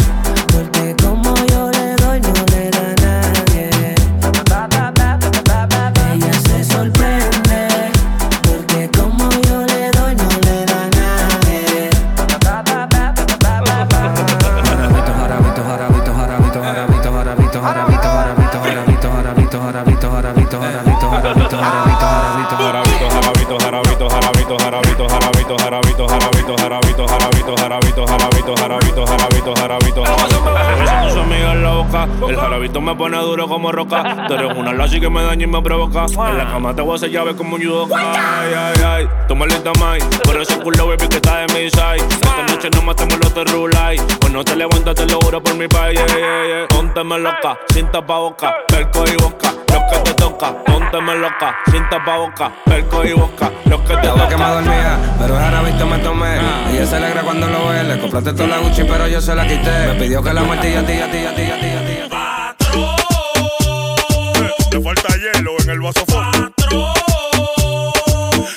[32.05, 34.25] boca, el jarabito me pone duro como roca.
[34.27, 36.05] Tú eres una lazi que me daña y me provoca.
[36.05, 37.97] En la cama te voy a hacer llave como un judoka.
[37.99, 39.99] Ay, ay, ay, tú linda mai.
[40.23, 41.97] Por ese culo, baby, que está de mi side.
[42.09, 43.97] Esta noche no matamos los de rulay.
[44.19, 45.99] Pues no te levantas, te lo juro por mi país.
[45.99, 46.67] Yeah, yeah, yeah.
[46.69, 49.51] Pónteme loca, sin tapaboca, perco y boca.
[49.71, 53.51] Lo que te toca, pónteme loca, sin tapaboca, perco y boca.
[53.65, 54.49] Lo que te Yo que me toca.
[54.51, 56.37] dormía, pero el jarabito me tomé.
[56.71, 57.83] Ella se alegra cuando lo ve.
[57.83, 59.87] Le compraste toda la Gucci, pero yo se la quité.
[59.87, 61.85] Me pidió que la muerte y a ti, a ti, a ti, a ti, a
[61.85, 61.88] ti.
[64.71, 66.05] Le falta hielo en el vaso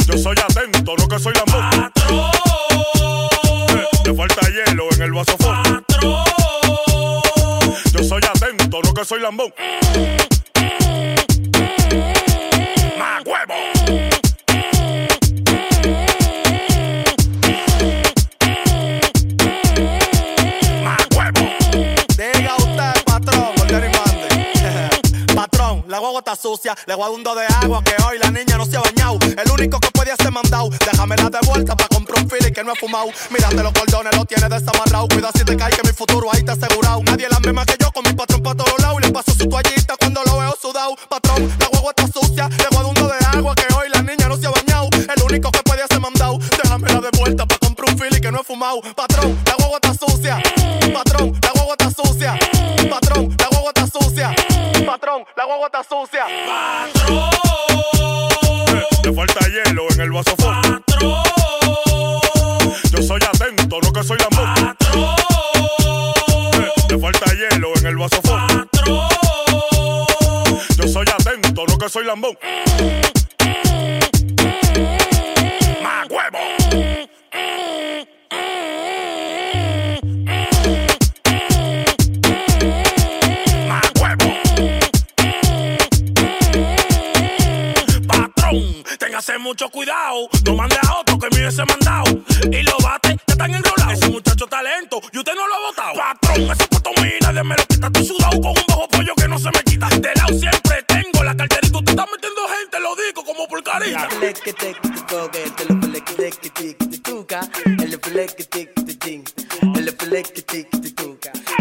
[0.07, 1.93] Yo soy atento, no que soy lambón.
[4.05, 5.37] Le falta hielo en el vaso
[7.93, 9.53] Yo soy atento, no que soy lambón.
[26.33, 28.77] Está sucia, le voy a un do de agua que hoy la niña no se
[28.77, 29.19] ha bañado.
[29.23, 32.73] El único que puede hacer mandado, déjamela de vuelta para comprar un fili que no
[32.73, 33.11] he fumado.
[33.31, 35.09] Mírate los cordones, lo tiene desamarrado.
[35.09, 37.03] Cuida si te cae que mi futuro ahí está asegurado.
[37.05, 38.99] Nadie la misma que yo con mi patrón para todos lados.
[39.01, 40.95] Y le paso su toallita cuando lo veo sudado.
[41.09, 44.03] Patrón, la guagua está sucia, le voy a un do de agua que hoy la
[44.03, 44.89] niña no se ha bañado.
[45.15, 48.41] El único que puede hacer mandado, déjamela de vuelta para comprar un fili que no
[48.41, 48.81] he fumado.
[48.95, 50.43] Patrón, la guagua está sucia.
[50.95, 51.52] Patrón, la
[55.03, 56.27] Patrón, la guagua está sucia.
[59.03, 60.37] Le falta hielo en el vaso
[62.89, 64.77] Yo soy atento, no que soy lambón.
[66.89, 68.21] Le falta hielo en el vaso
[70.77, 72.39] Yo soy atento, no que soy lambón.
[89.25, 90.29] Téngase mucho cuidado.
[90.45, 92.05] No mande a otro que me hubiese mandado.
[92.51, 93.93] Y los bates ya están enrolados.
[93.93, 95.95] Ese muchacho talento y usted no lo ha votado.
[95.95, 97.87] Patrón, ese puto mí nadie me lo quita.
[97.87, 99.89] Estoy sudado con un bajo pollo que no se me quita.
[99.91, 101.79] De lado siempre tengo la carterita.
[101.79, 104.09] Usted está metiendo gente, lo digo como por cariño.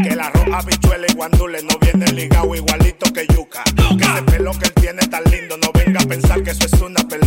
[0.03, 3.63] Que la roja habichuela y guandule no viene ligado igualito que yuca.
[3.65, 6.81] Que ese pelo que él tiene tan lindo, no venga a pensar que eso es
[6.81, 7.20] una peluca.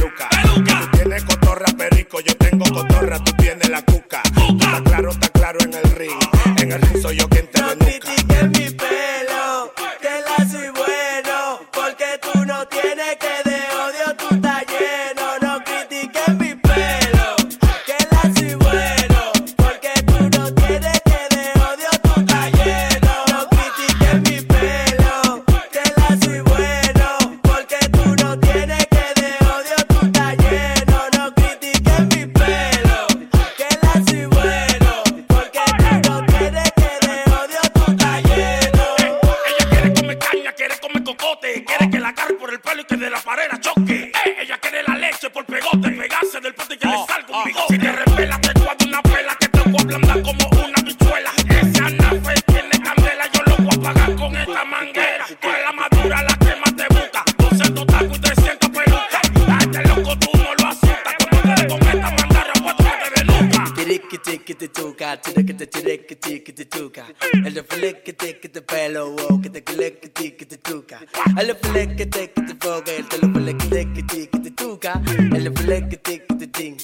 [65.25, 67.07] tira que te tire que ti que te tuca.
[67.33, 70.59] El reflex que te que te pelo, wow, que te que que ti que te
[70.59, 71.01] tuca.
[71.39, 74.51] El reflex que te que te foga, el te lo que te que que te
[74.51, 75.01] tuca.
[75.07, 76.77] El reflex que te que te ting,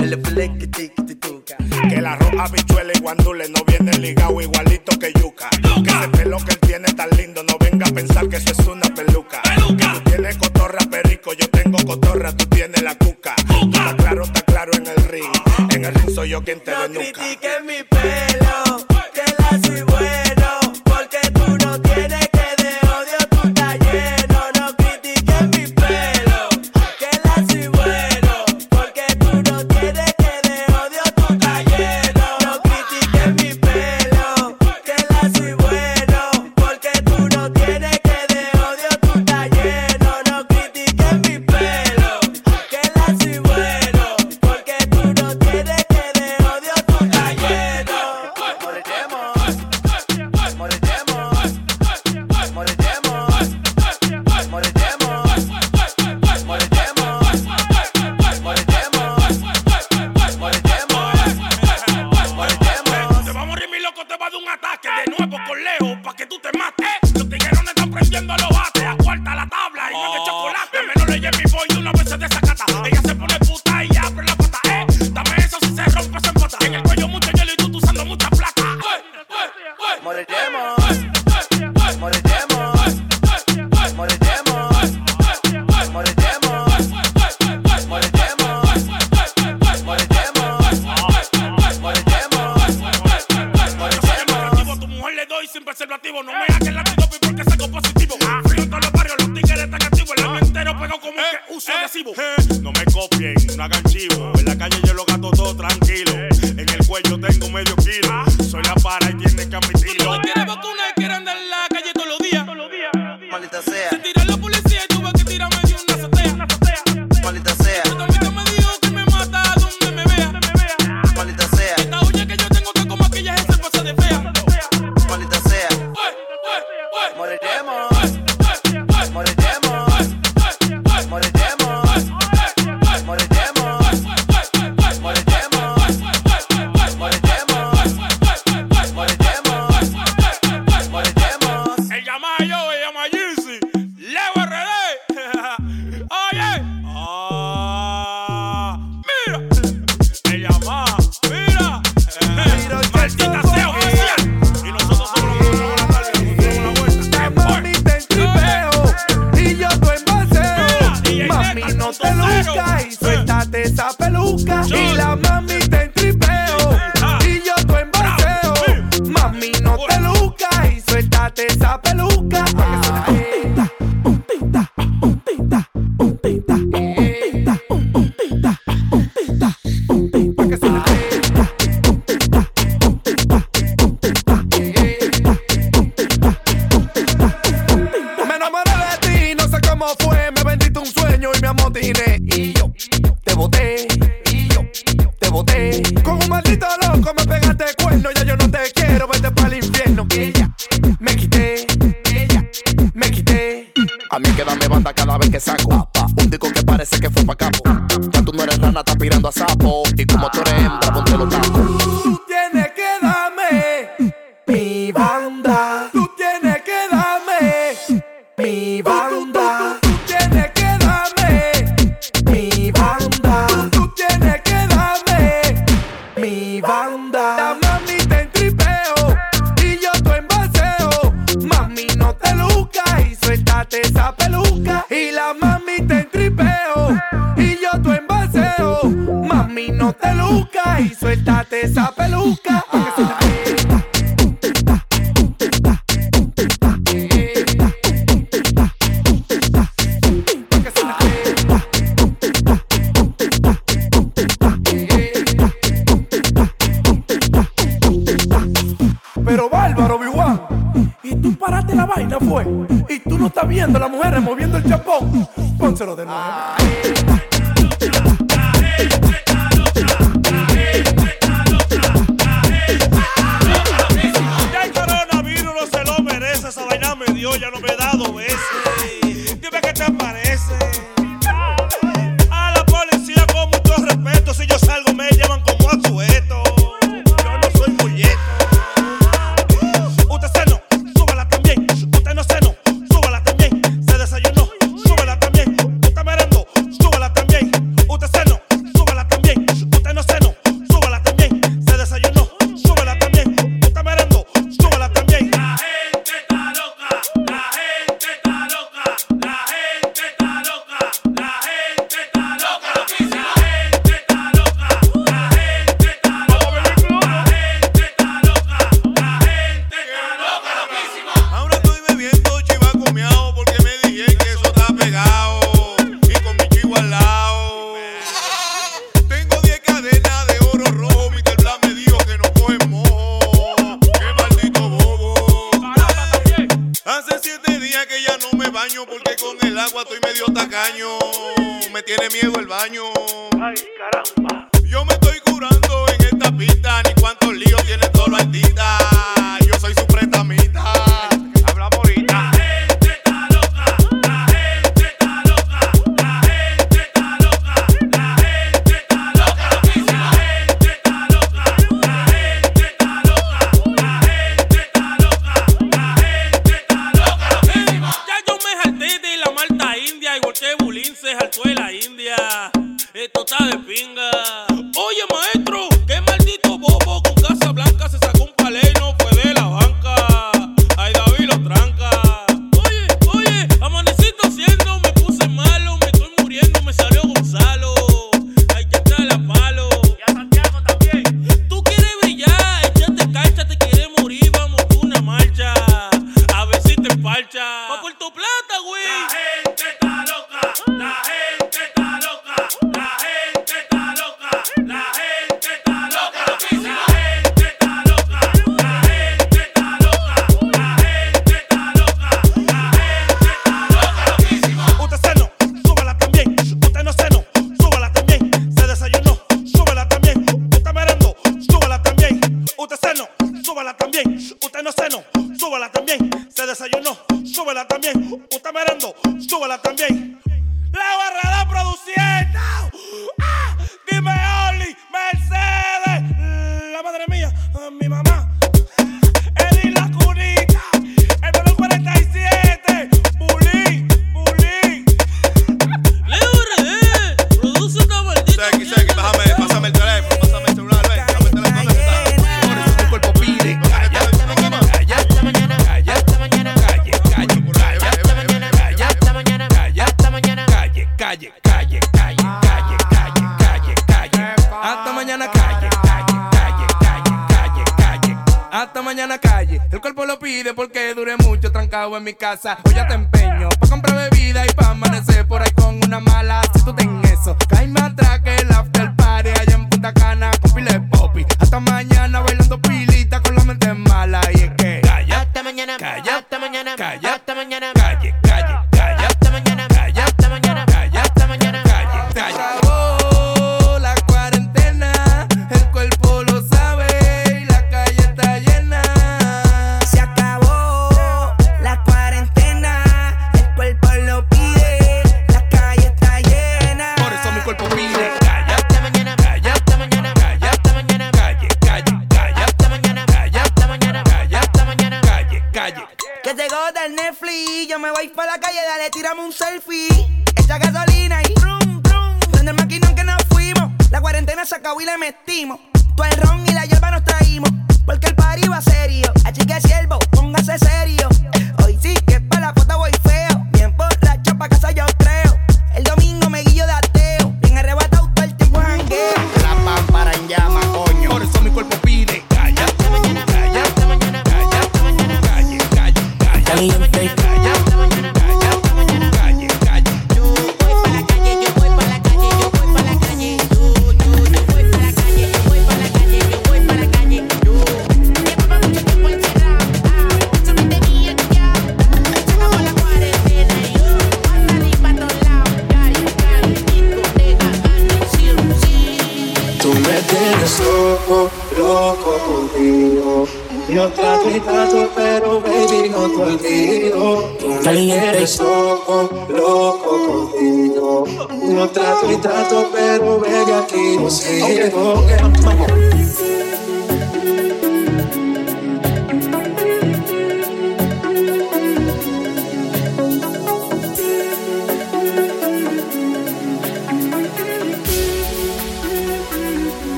[0.00, 1.56] el reflex que te que te tuca.
[1.88, 5.48] Que la roja bichuela y guandule no viene ligado igualito que yuca.
[5.50, 8.66] Que ese pelo que él tiene tan lindo, no venga a pensar que eso es
[8.66, 9.40] una peluca.
[9.42, 13.34] Que tú tienes cotorra perico, yo tengo cotorra, tú tienes la cuca
[16.28, 17.00] yo quien te no lo
[17.64, 18.25] mi pe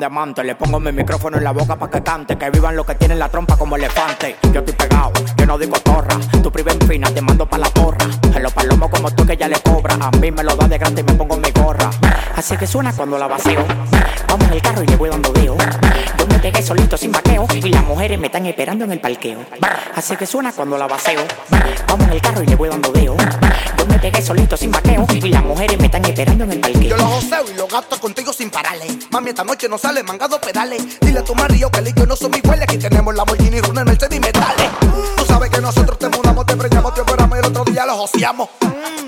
[0.00, 0.44] de.
[0.44, 2.36] Le pongo mi micrófono en la boca pa que cante.
[2.36, 4.36] Que vivan los que tienen la trompa como elefante.
[4.52, 6.18] Yo estoy pegado, yo no digo torra.
[6.42, 8.06] Tu priva en fina, te mando pa' la porra.
[8.34, 9.96] A los palomos como tú que ya le cobra.
[10.00, 11.90] A mí me lo da de grande y me pongo mi gorra.
[12.34, 13.64] Así que suena cuando la vacío.
[14.26, 15.56] Vamos en el carro y le voy dando deo.
[16.18, 17.46] Yo me pegué solito sin vaqueo.
[17.52, 19.40] Y las mujeres me están esperando en el parqueo.
[19.94, 21.20] Así que suena cuando la vacío.
[21.86, 23.16] Vamos en el carro y le voy dando deo.
[23.76, 25.06] Yo me pegué solito sin vaqueo.
[25.10, 26.82] Y las mujeres me están esperando en el parqueo.
[26.82, 28.19] Yo los joseo y los gasto contigo
[29.10, 31.00] Mami, esta noche no sale, mangado pedales.
[31.00, 32.62] Dile a tu marido que el yo no son somos iguales.
[32.62, 34.70] Aquí tenemos la Lamborghini, Runa, Mercedes y metales.
[35.16, 37.96] Tú sabes que nosotros te mudamos, te preñamos, te operamos y el otro día los
[37.96, 38.48] joseamos.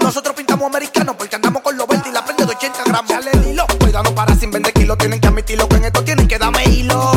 [0.00, 3.08] Nosotros pintamos americanos porque andamos con los verdes y la prende de 80 gramos.
[3.08, 4.98] Dale el hilo, cuidado para sin vender kilos.
[4.98, 7.12] Tienen que admitirlo, que en esto tienen que darme hilo.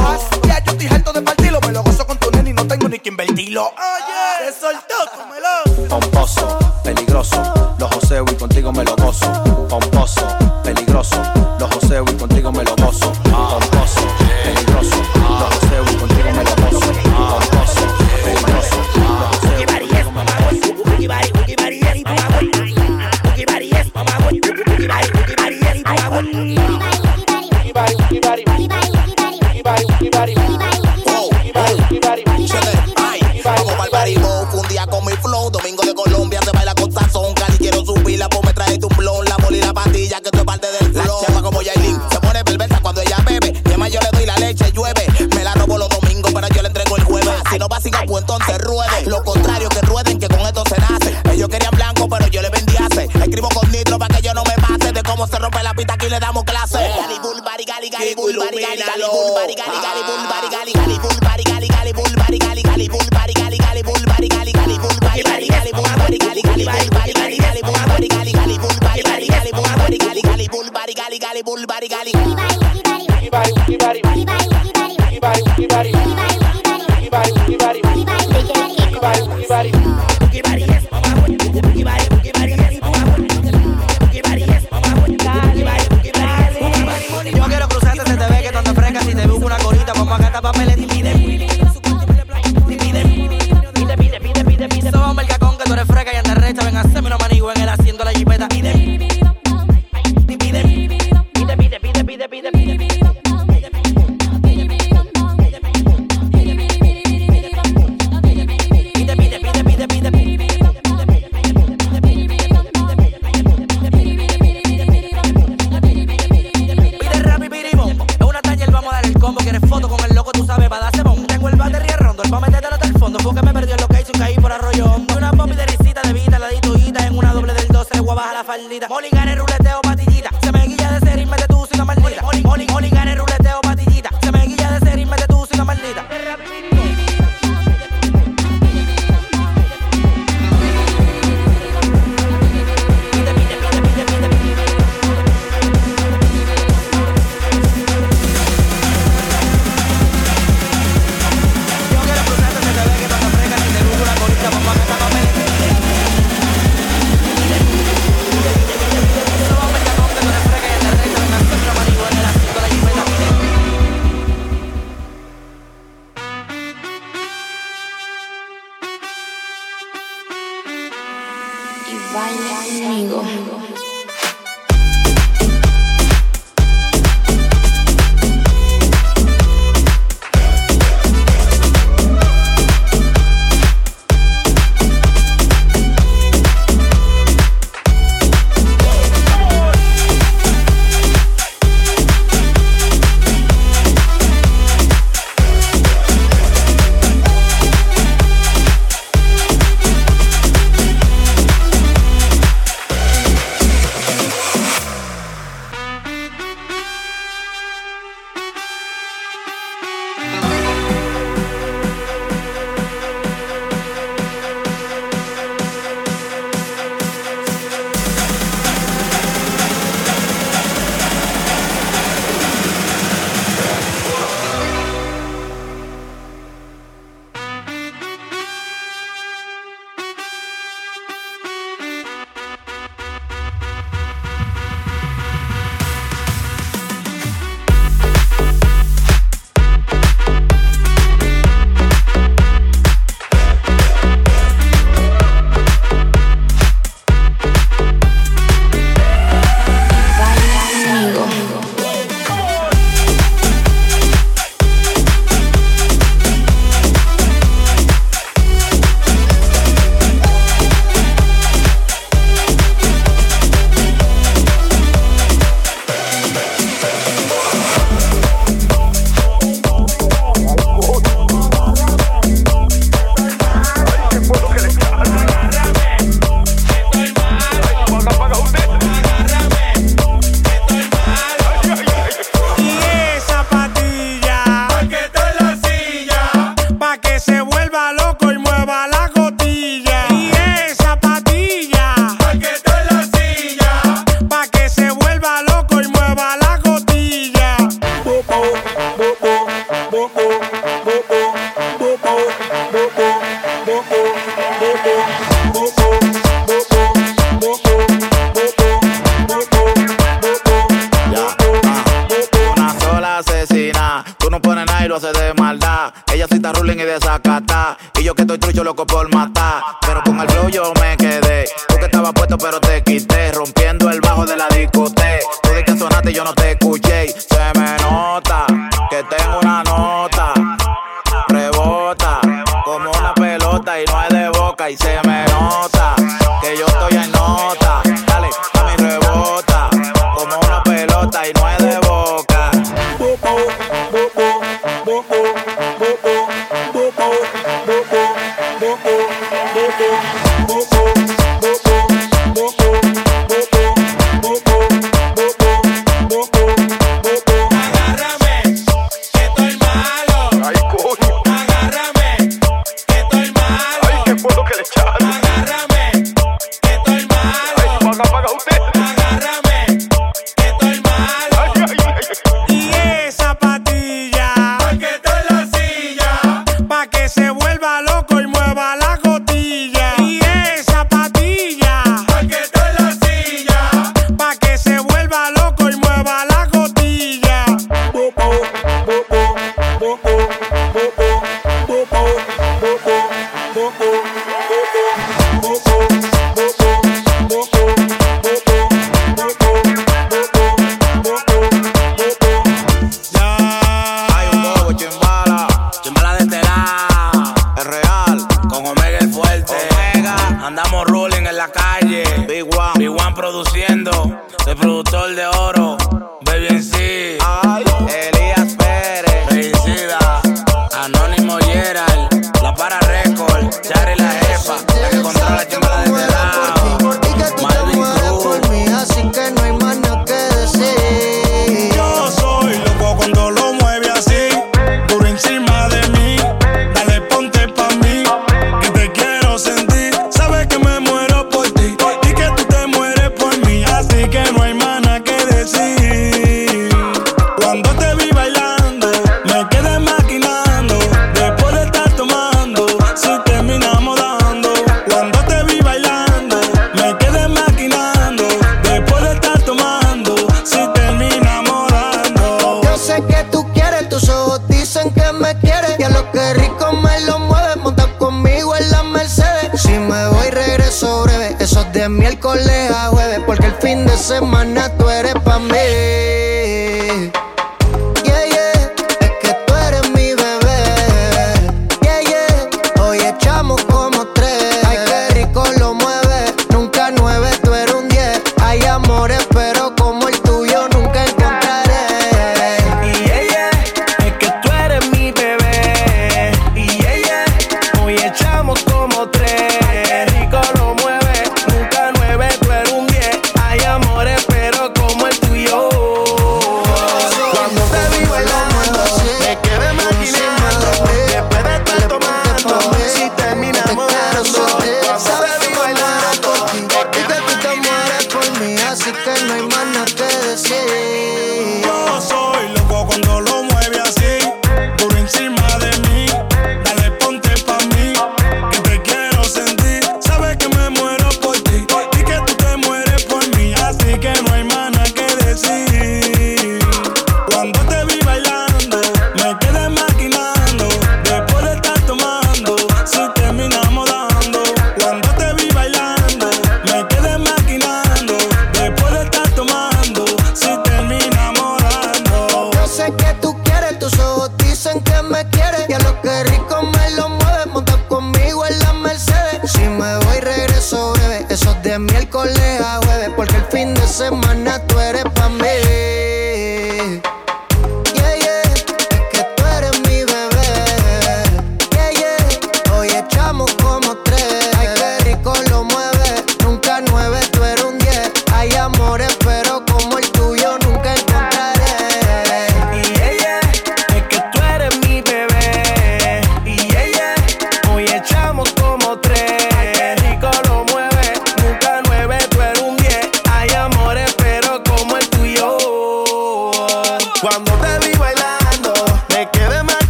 [0.48, 2.88] Ya yo estoy harto de partirlo, me lo gozo con tu nene y no tengo
[2.88, 3.74] ni que invertirlo.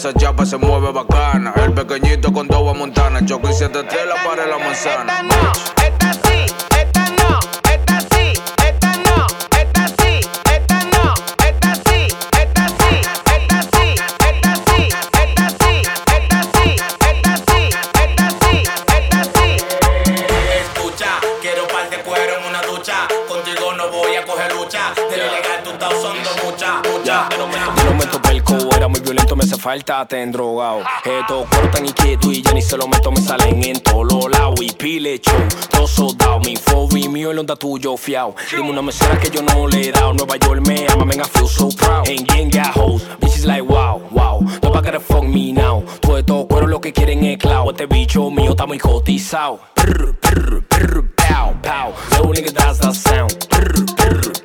[0.00, 1.52] Esa chapa se mueve bacana.
[1.56, 3.22] El pequeñito con dos Montana.
[3.26, 5.12] Choco y siete estrellas para la manzana.
[29.70, 30.82] falta te drogado.
[31.04, 34.60] Esto cortan inquieto y ya ni se lo meto, me salen en todos lados.
[34.60, 35.40] Y pile show,
[35.70, 36.40] todo soldado.
[36.40, 38.34] Mi fobi mío, el onda tuyo fiao.
[38.50, 40.12] Dime una mesera que yo no le he dado.
[40.12, 42.08] Nueva York me ama, man, I feel so proud.
[42.08, 44.40] And gang got hoes, bitches like wow, wow.
[44.60, 45.84] Nobody gotta fuck me now.
[46.00, 47.68] Todo esto cuero lo que quieren es clown.
[47.68, 49.60] Este bicho mío está muy cotizado.
[49.74, 51.94] Prr, prr, prr, pow, pow.
[52.10, 53.30] Little nigga, that's the sound.
[53.48, 54.39] Prr, prr,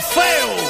[0.00, 0.63] feio!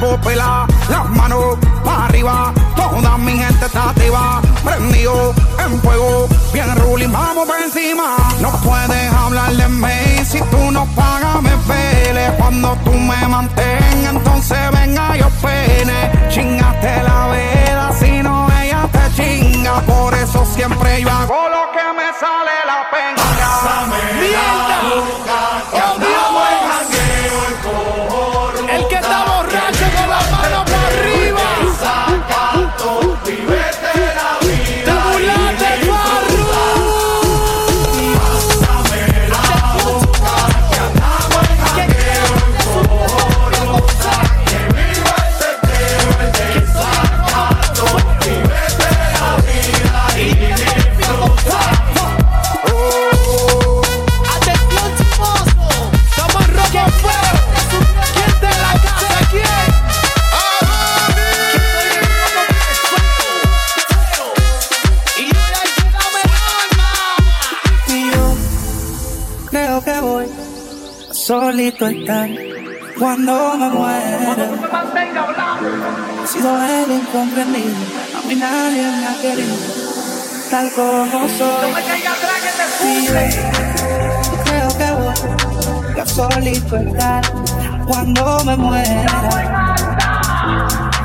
[0.00, 7.10] las las manos para arriba, toda mi gente está activa, prendido en fuego, bien ruling,
[7.10, 8.16] vamos por encima.
[8.40, 14.14] No puedes hablar de mí, si tú no pagas me pele, cuando tú me mantengas,
[14.14, 21.02] entonces venga yo pene, chingate la vela, si no ella te chinga, por eso siempre
[21.02, 21.45] yo hago
[71.88, 72.28] estar
[72.98, 74.46] cuando me muera.
[76.22, 77.76] He sido el incomprendido,
[78.16, 79.56] a mí nadie me ha querido,
[80.50, 81.70] tal como soy.
[82.82, 83.12] Y yo
[84.44, 87.22] creo que voy a solito estar
[87.86, 89.30] cuando me muera.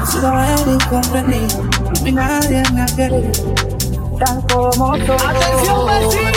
[0.02, 3.54] He sido el incomprendido, a mí nadie me ha querido,
[4.20, 5.18] tal como soy.
[5.28, 6.31] ¡Atención, vecino!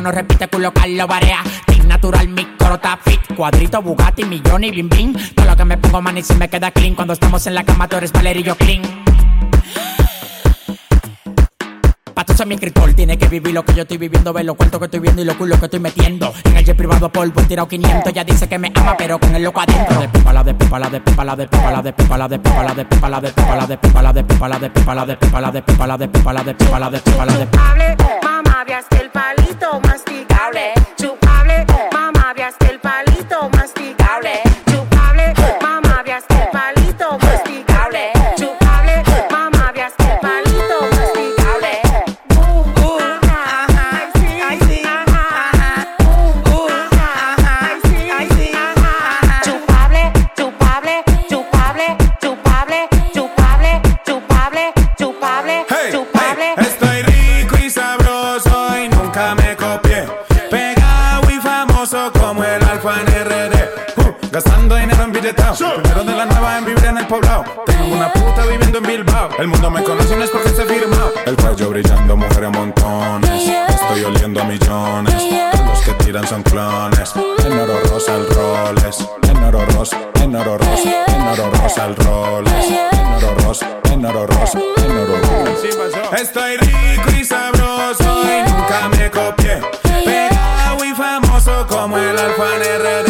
[0.00, 1.42] No repite, culo Carlo Barea.
[1.66, 3.20] Team natural, mi coro está fit.
[3.34, 5.14] Cuadrito, Bugatti, millón y bim bim.
[5.34, 6.94] Todo lo que me pongo, man, y se me queda clean.
[6.94, 8.82] Cuando estamos en la cama, tú eres Valerio clean.
[12.14, 14.56] Pa' tú ser mi escritor, tiene que vivir lo que yo estoy viviendo, ver los
[14.56, 16.32] cuentos que estoy viendo y los culos que estoy metiendo.
[16.44, 19.32] En el jet privado polvo he tirado 500, ya dice que me ama, pero con
[19.36, 20.00] el loco adentro.
[20.00, 22.28] De pipa la de pipa la de pipa la de pipa la de pipa la
[22.28, 24.64] de pipa la de pipa la de pipa la de pipa la de pipa la
[24.64, 26.90] de pipa la de pipa la de pipa la de pipa la de pipa la
[26.90, 28.37] de pipa la de chupable.
[28.48, 30.72] Mamá, veas el palito masticable.
[30.96, 31.66] Chupable.
[31.92, 33.07] Mamá, veas el palito
[68.98, 69.28] Bilbao.
[69.38, 71.10] El mundo me conoce y no es porque se firma.
[71.24, 73.48] El cuello brillando, mujeres montones.
[73.68, 75.14] Estoy oliendo a millones.
[75.52, 77.12] Todos los que tiran son clones.
[77.44, 79.08] En oro rosa el roles.
[79.28, 82.70] En oro rosa, en oro rosa, en oro rosa el roles.
[82.92, 86.16] En oro rosa, en oro rosa, en oro rosa.
[86.16, 89.60] Estoy rico y sabroso y nunca me copié.
[90.04, 93.07] Pegado y famoso como el alfa RD.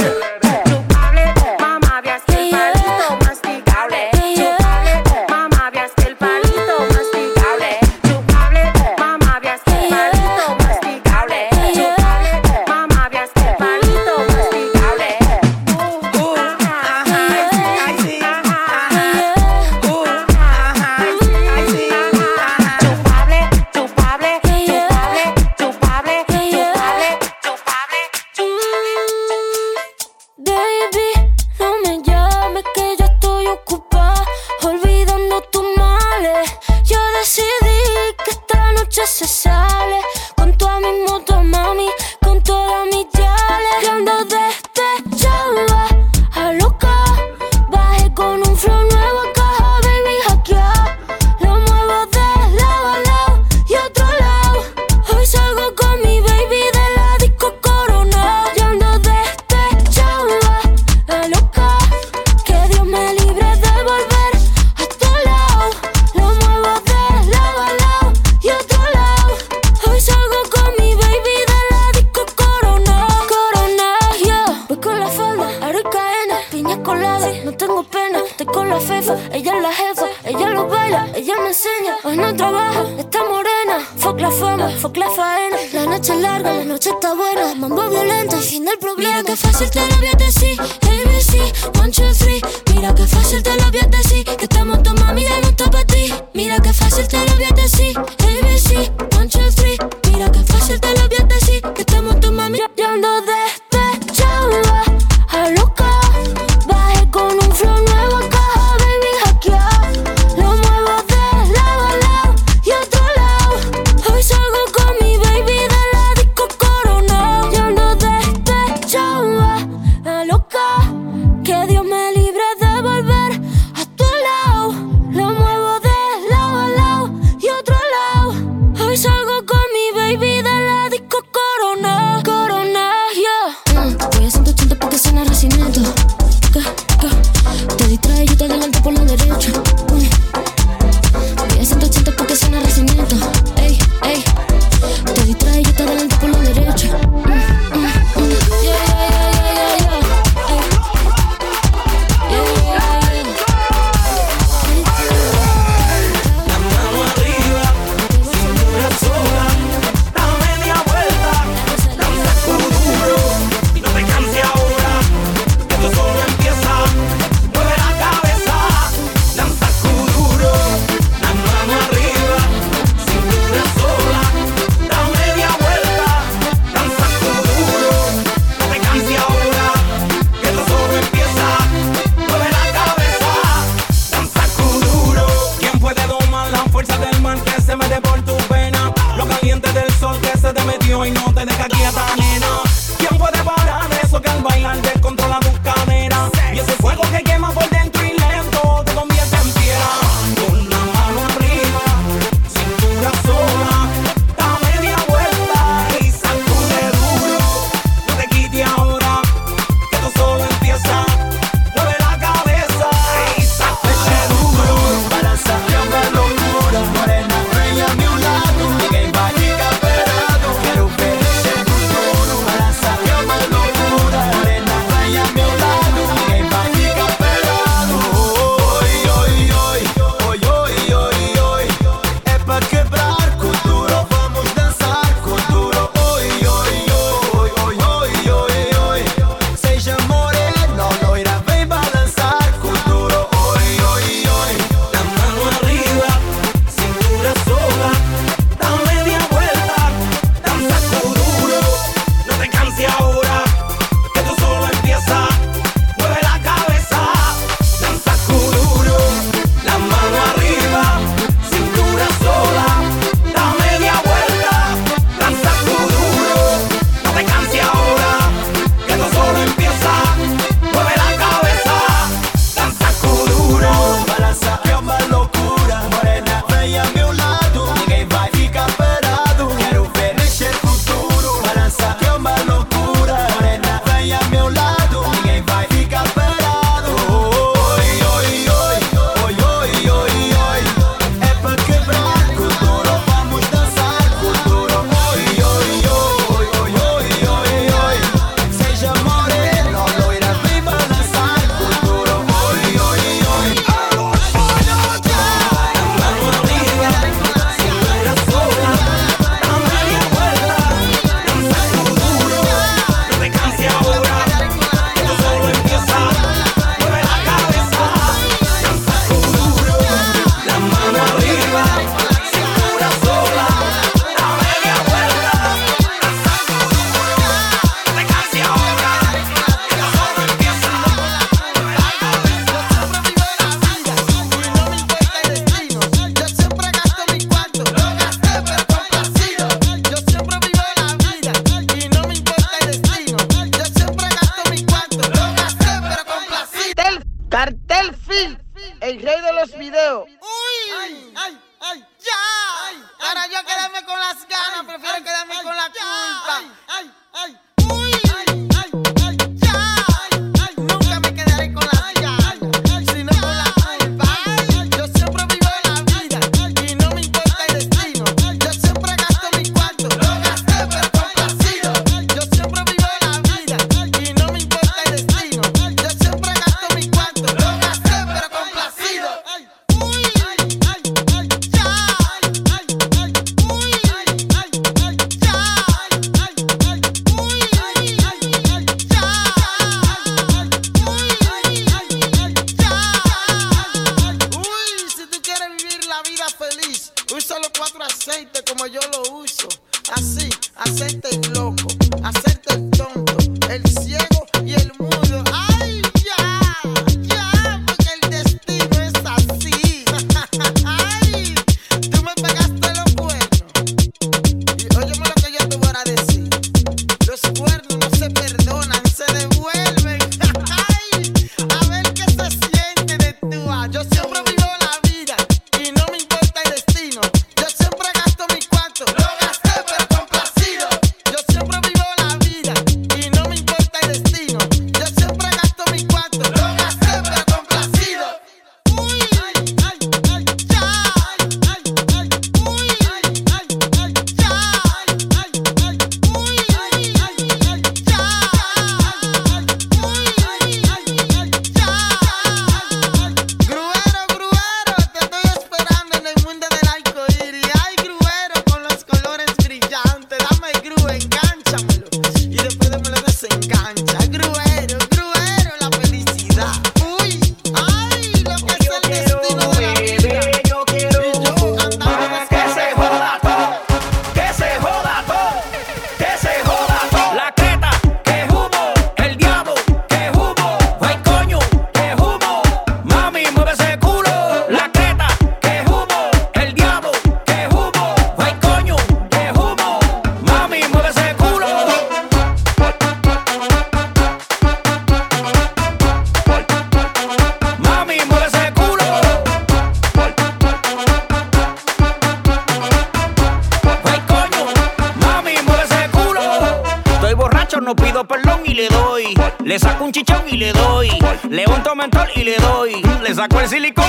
[512.15, 512.83] y le doy.
[513.02, 513.86] Le saco el silicón.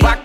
[0.00, 0.20] Pa'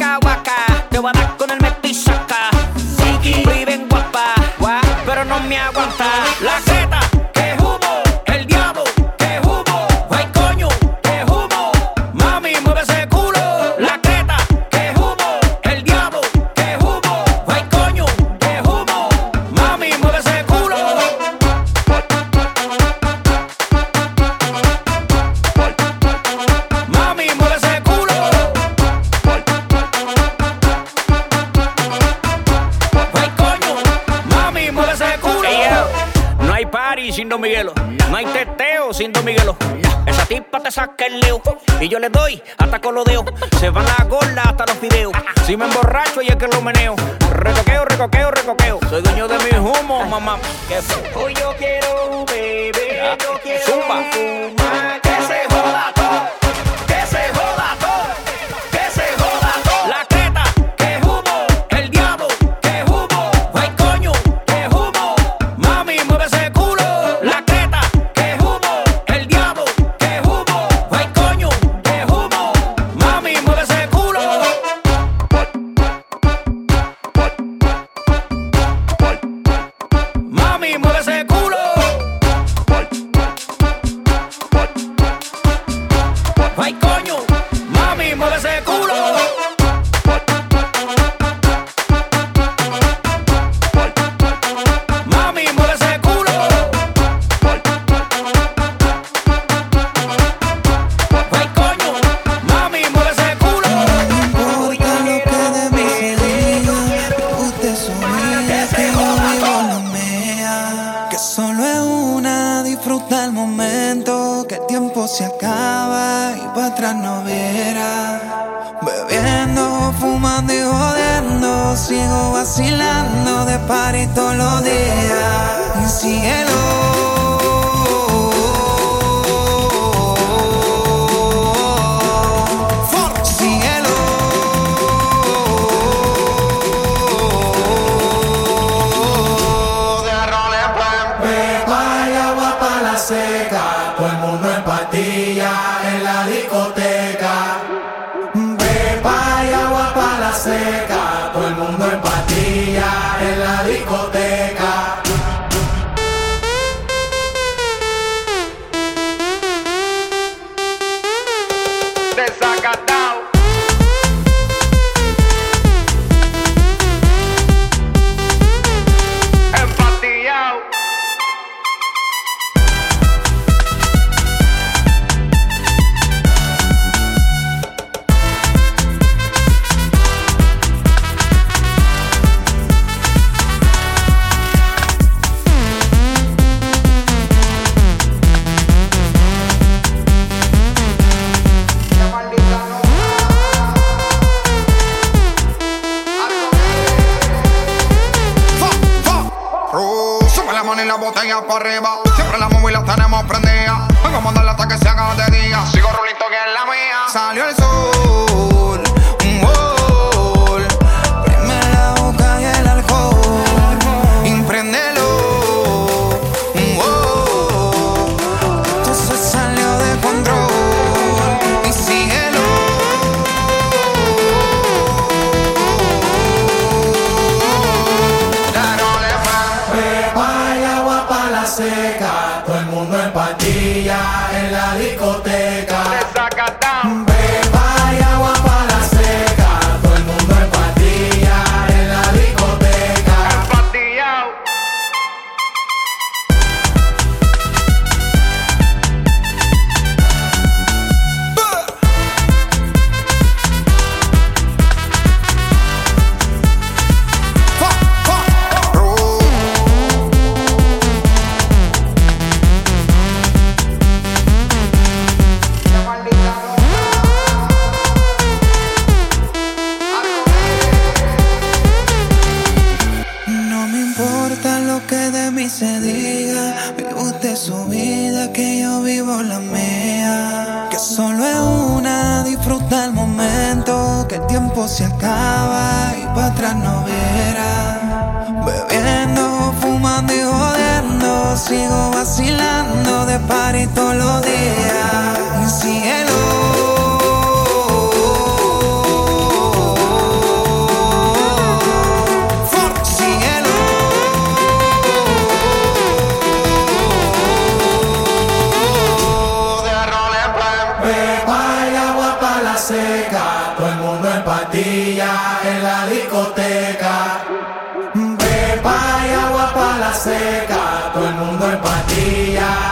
[293.75, 294.24] party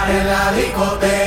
[0.09, 1.22] en la discoteca.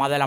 [0.00, 0.26] Mamá de la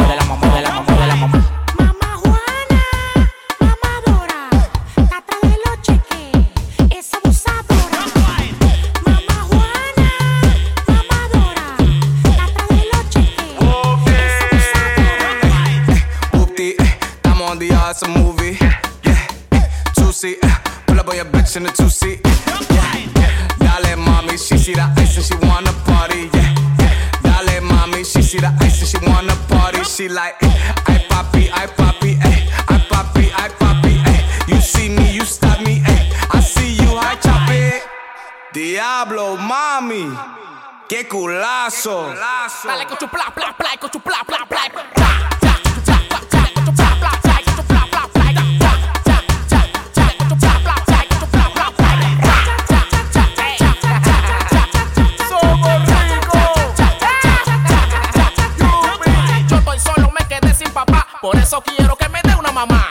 [21.55, 22.19] your in the two seat.
[22.69, 26.29] Yeah, dale mommy, she see the ice and she wanna party.
[26.33, 27.43] Yeah, yeah.
[27.43, 29.83] dale mommy, she see the ice and she wanna party.
[29.83, 34.19] She like, I papi, I papi, ay, I papi, I papi, ay.
[34.47, 36.11] You see me, you stop me, ay.
[36.31, 37.83] I see you, I chop it.
[38.53, 40.11] Diablo, mami,
[40.87, 42.13] qué culazo.
[42.63, 44.61] Dale con tu pla, pla, pla, con tu pla, pla, pla.
[45.40, 45.40] Yo
[61.21, 62.90] Por eso quiero que me dé una mamá.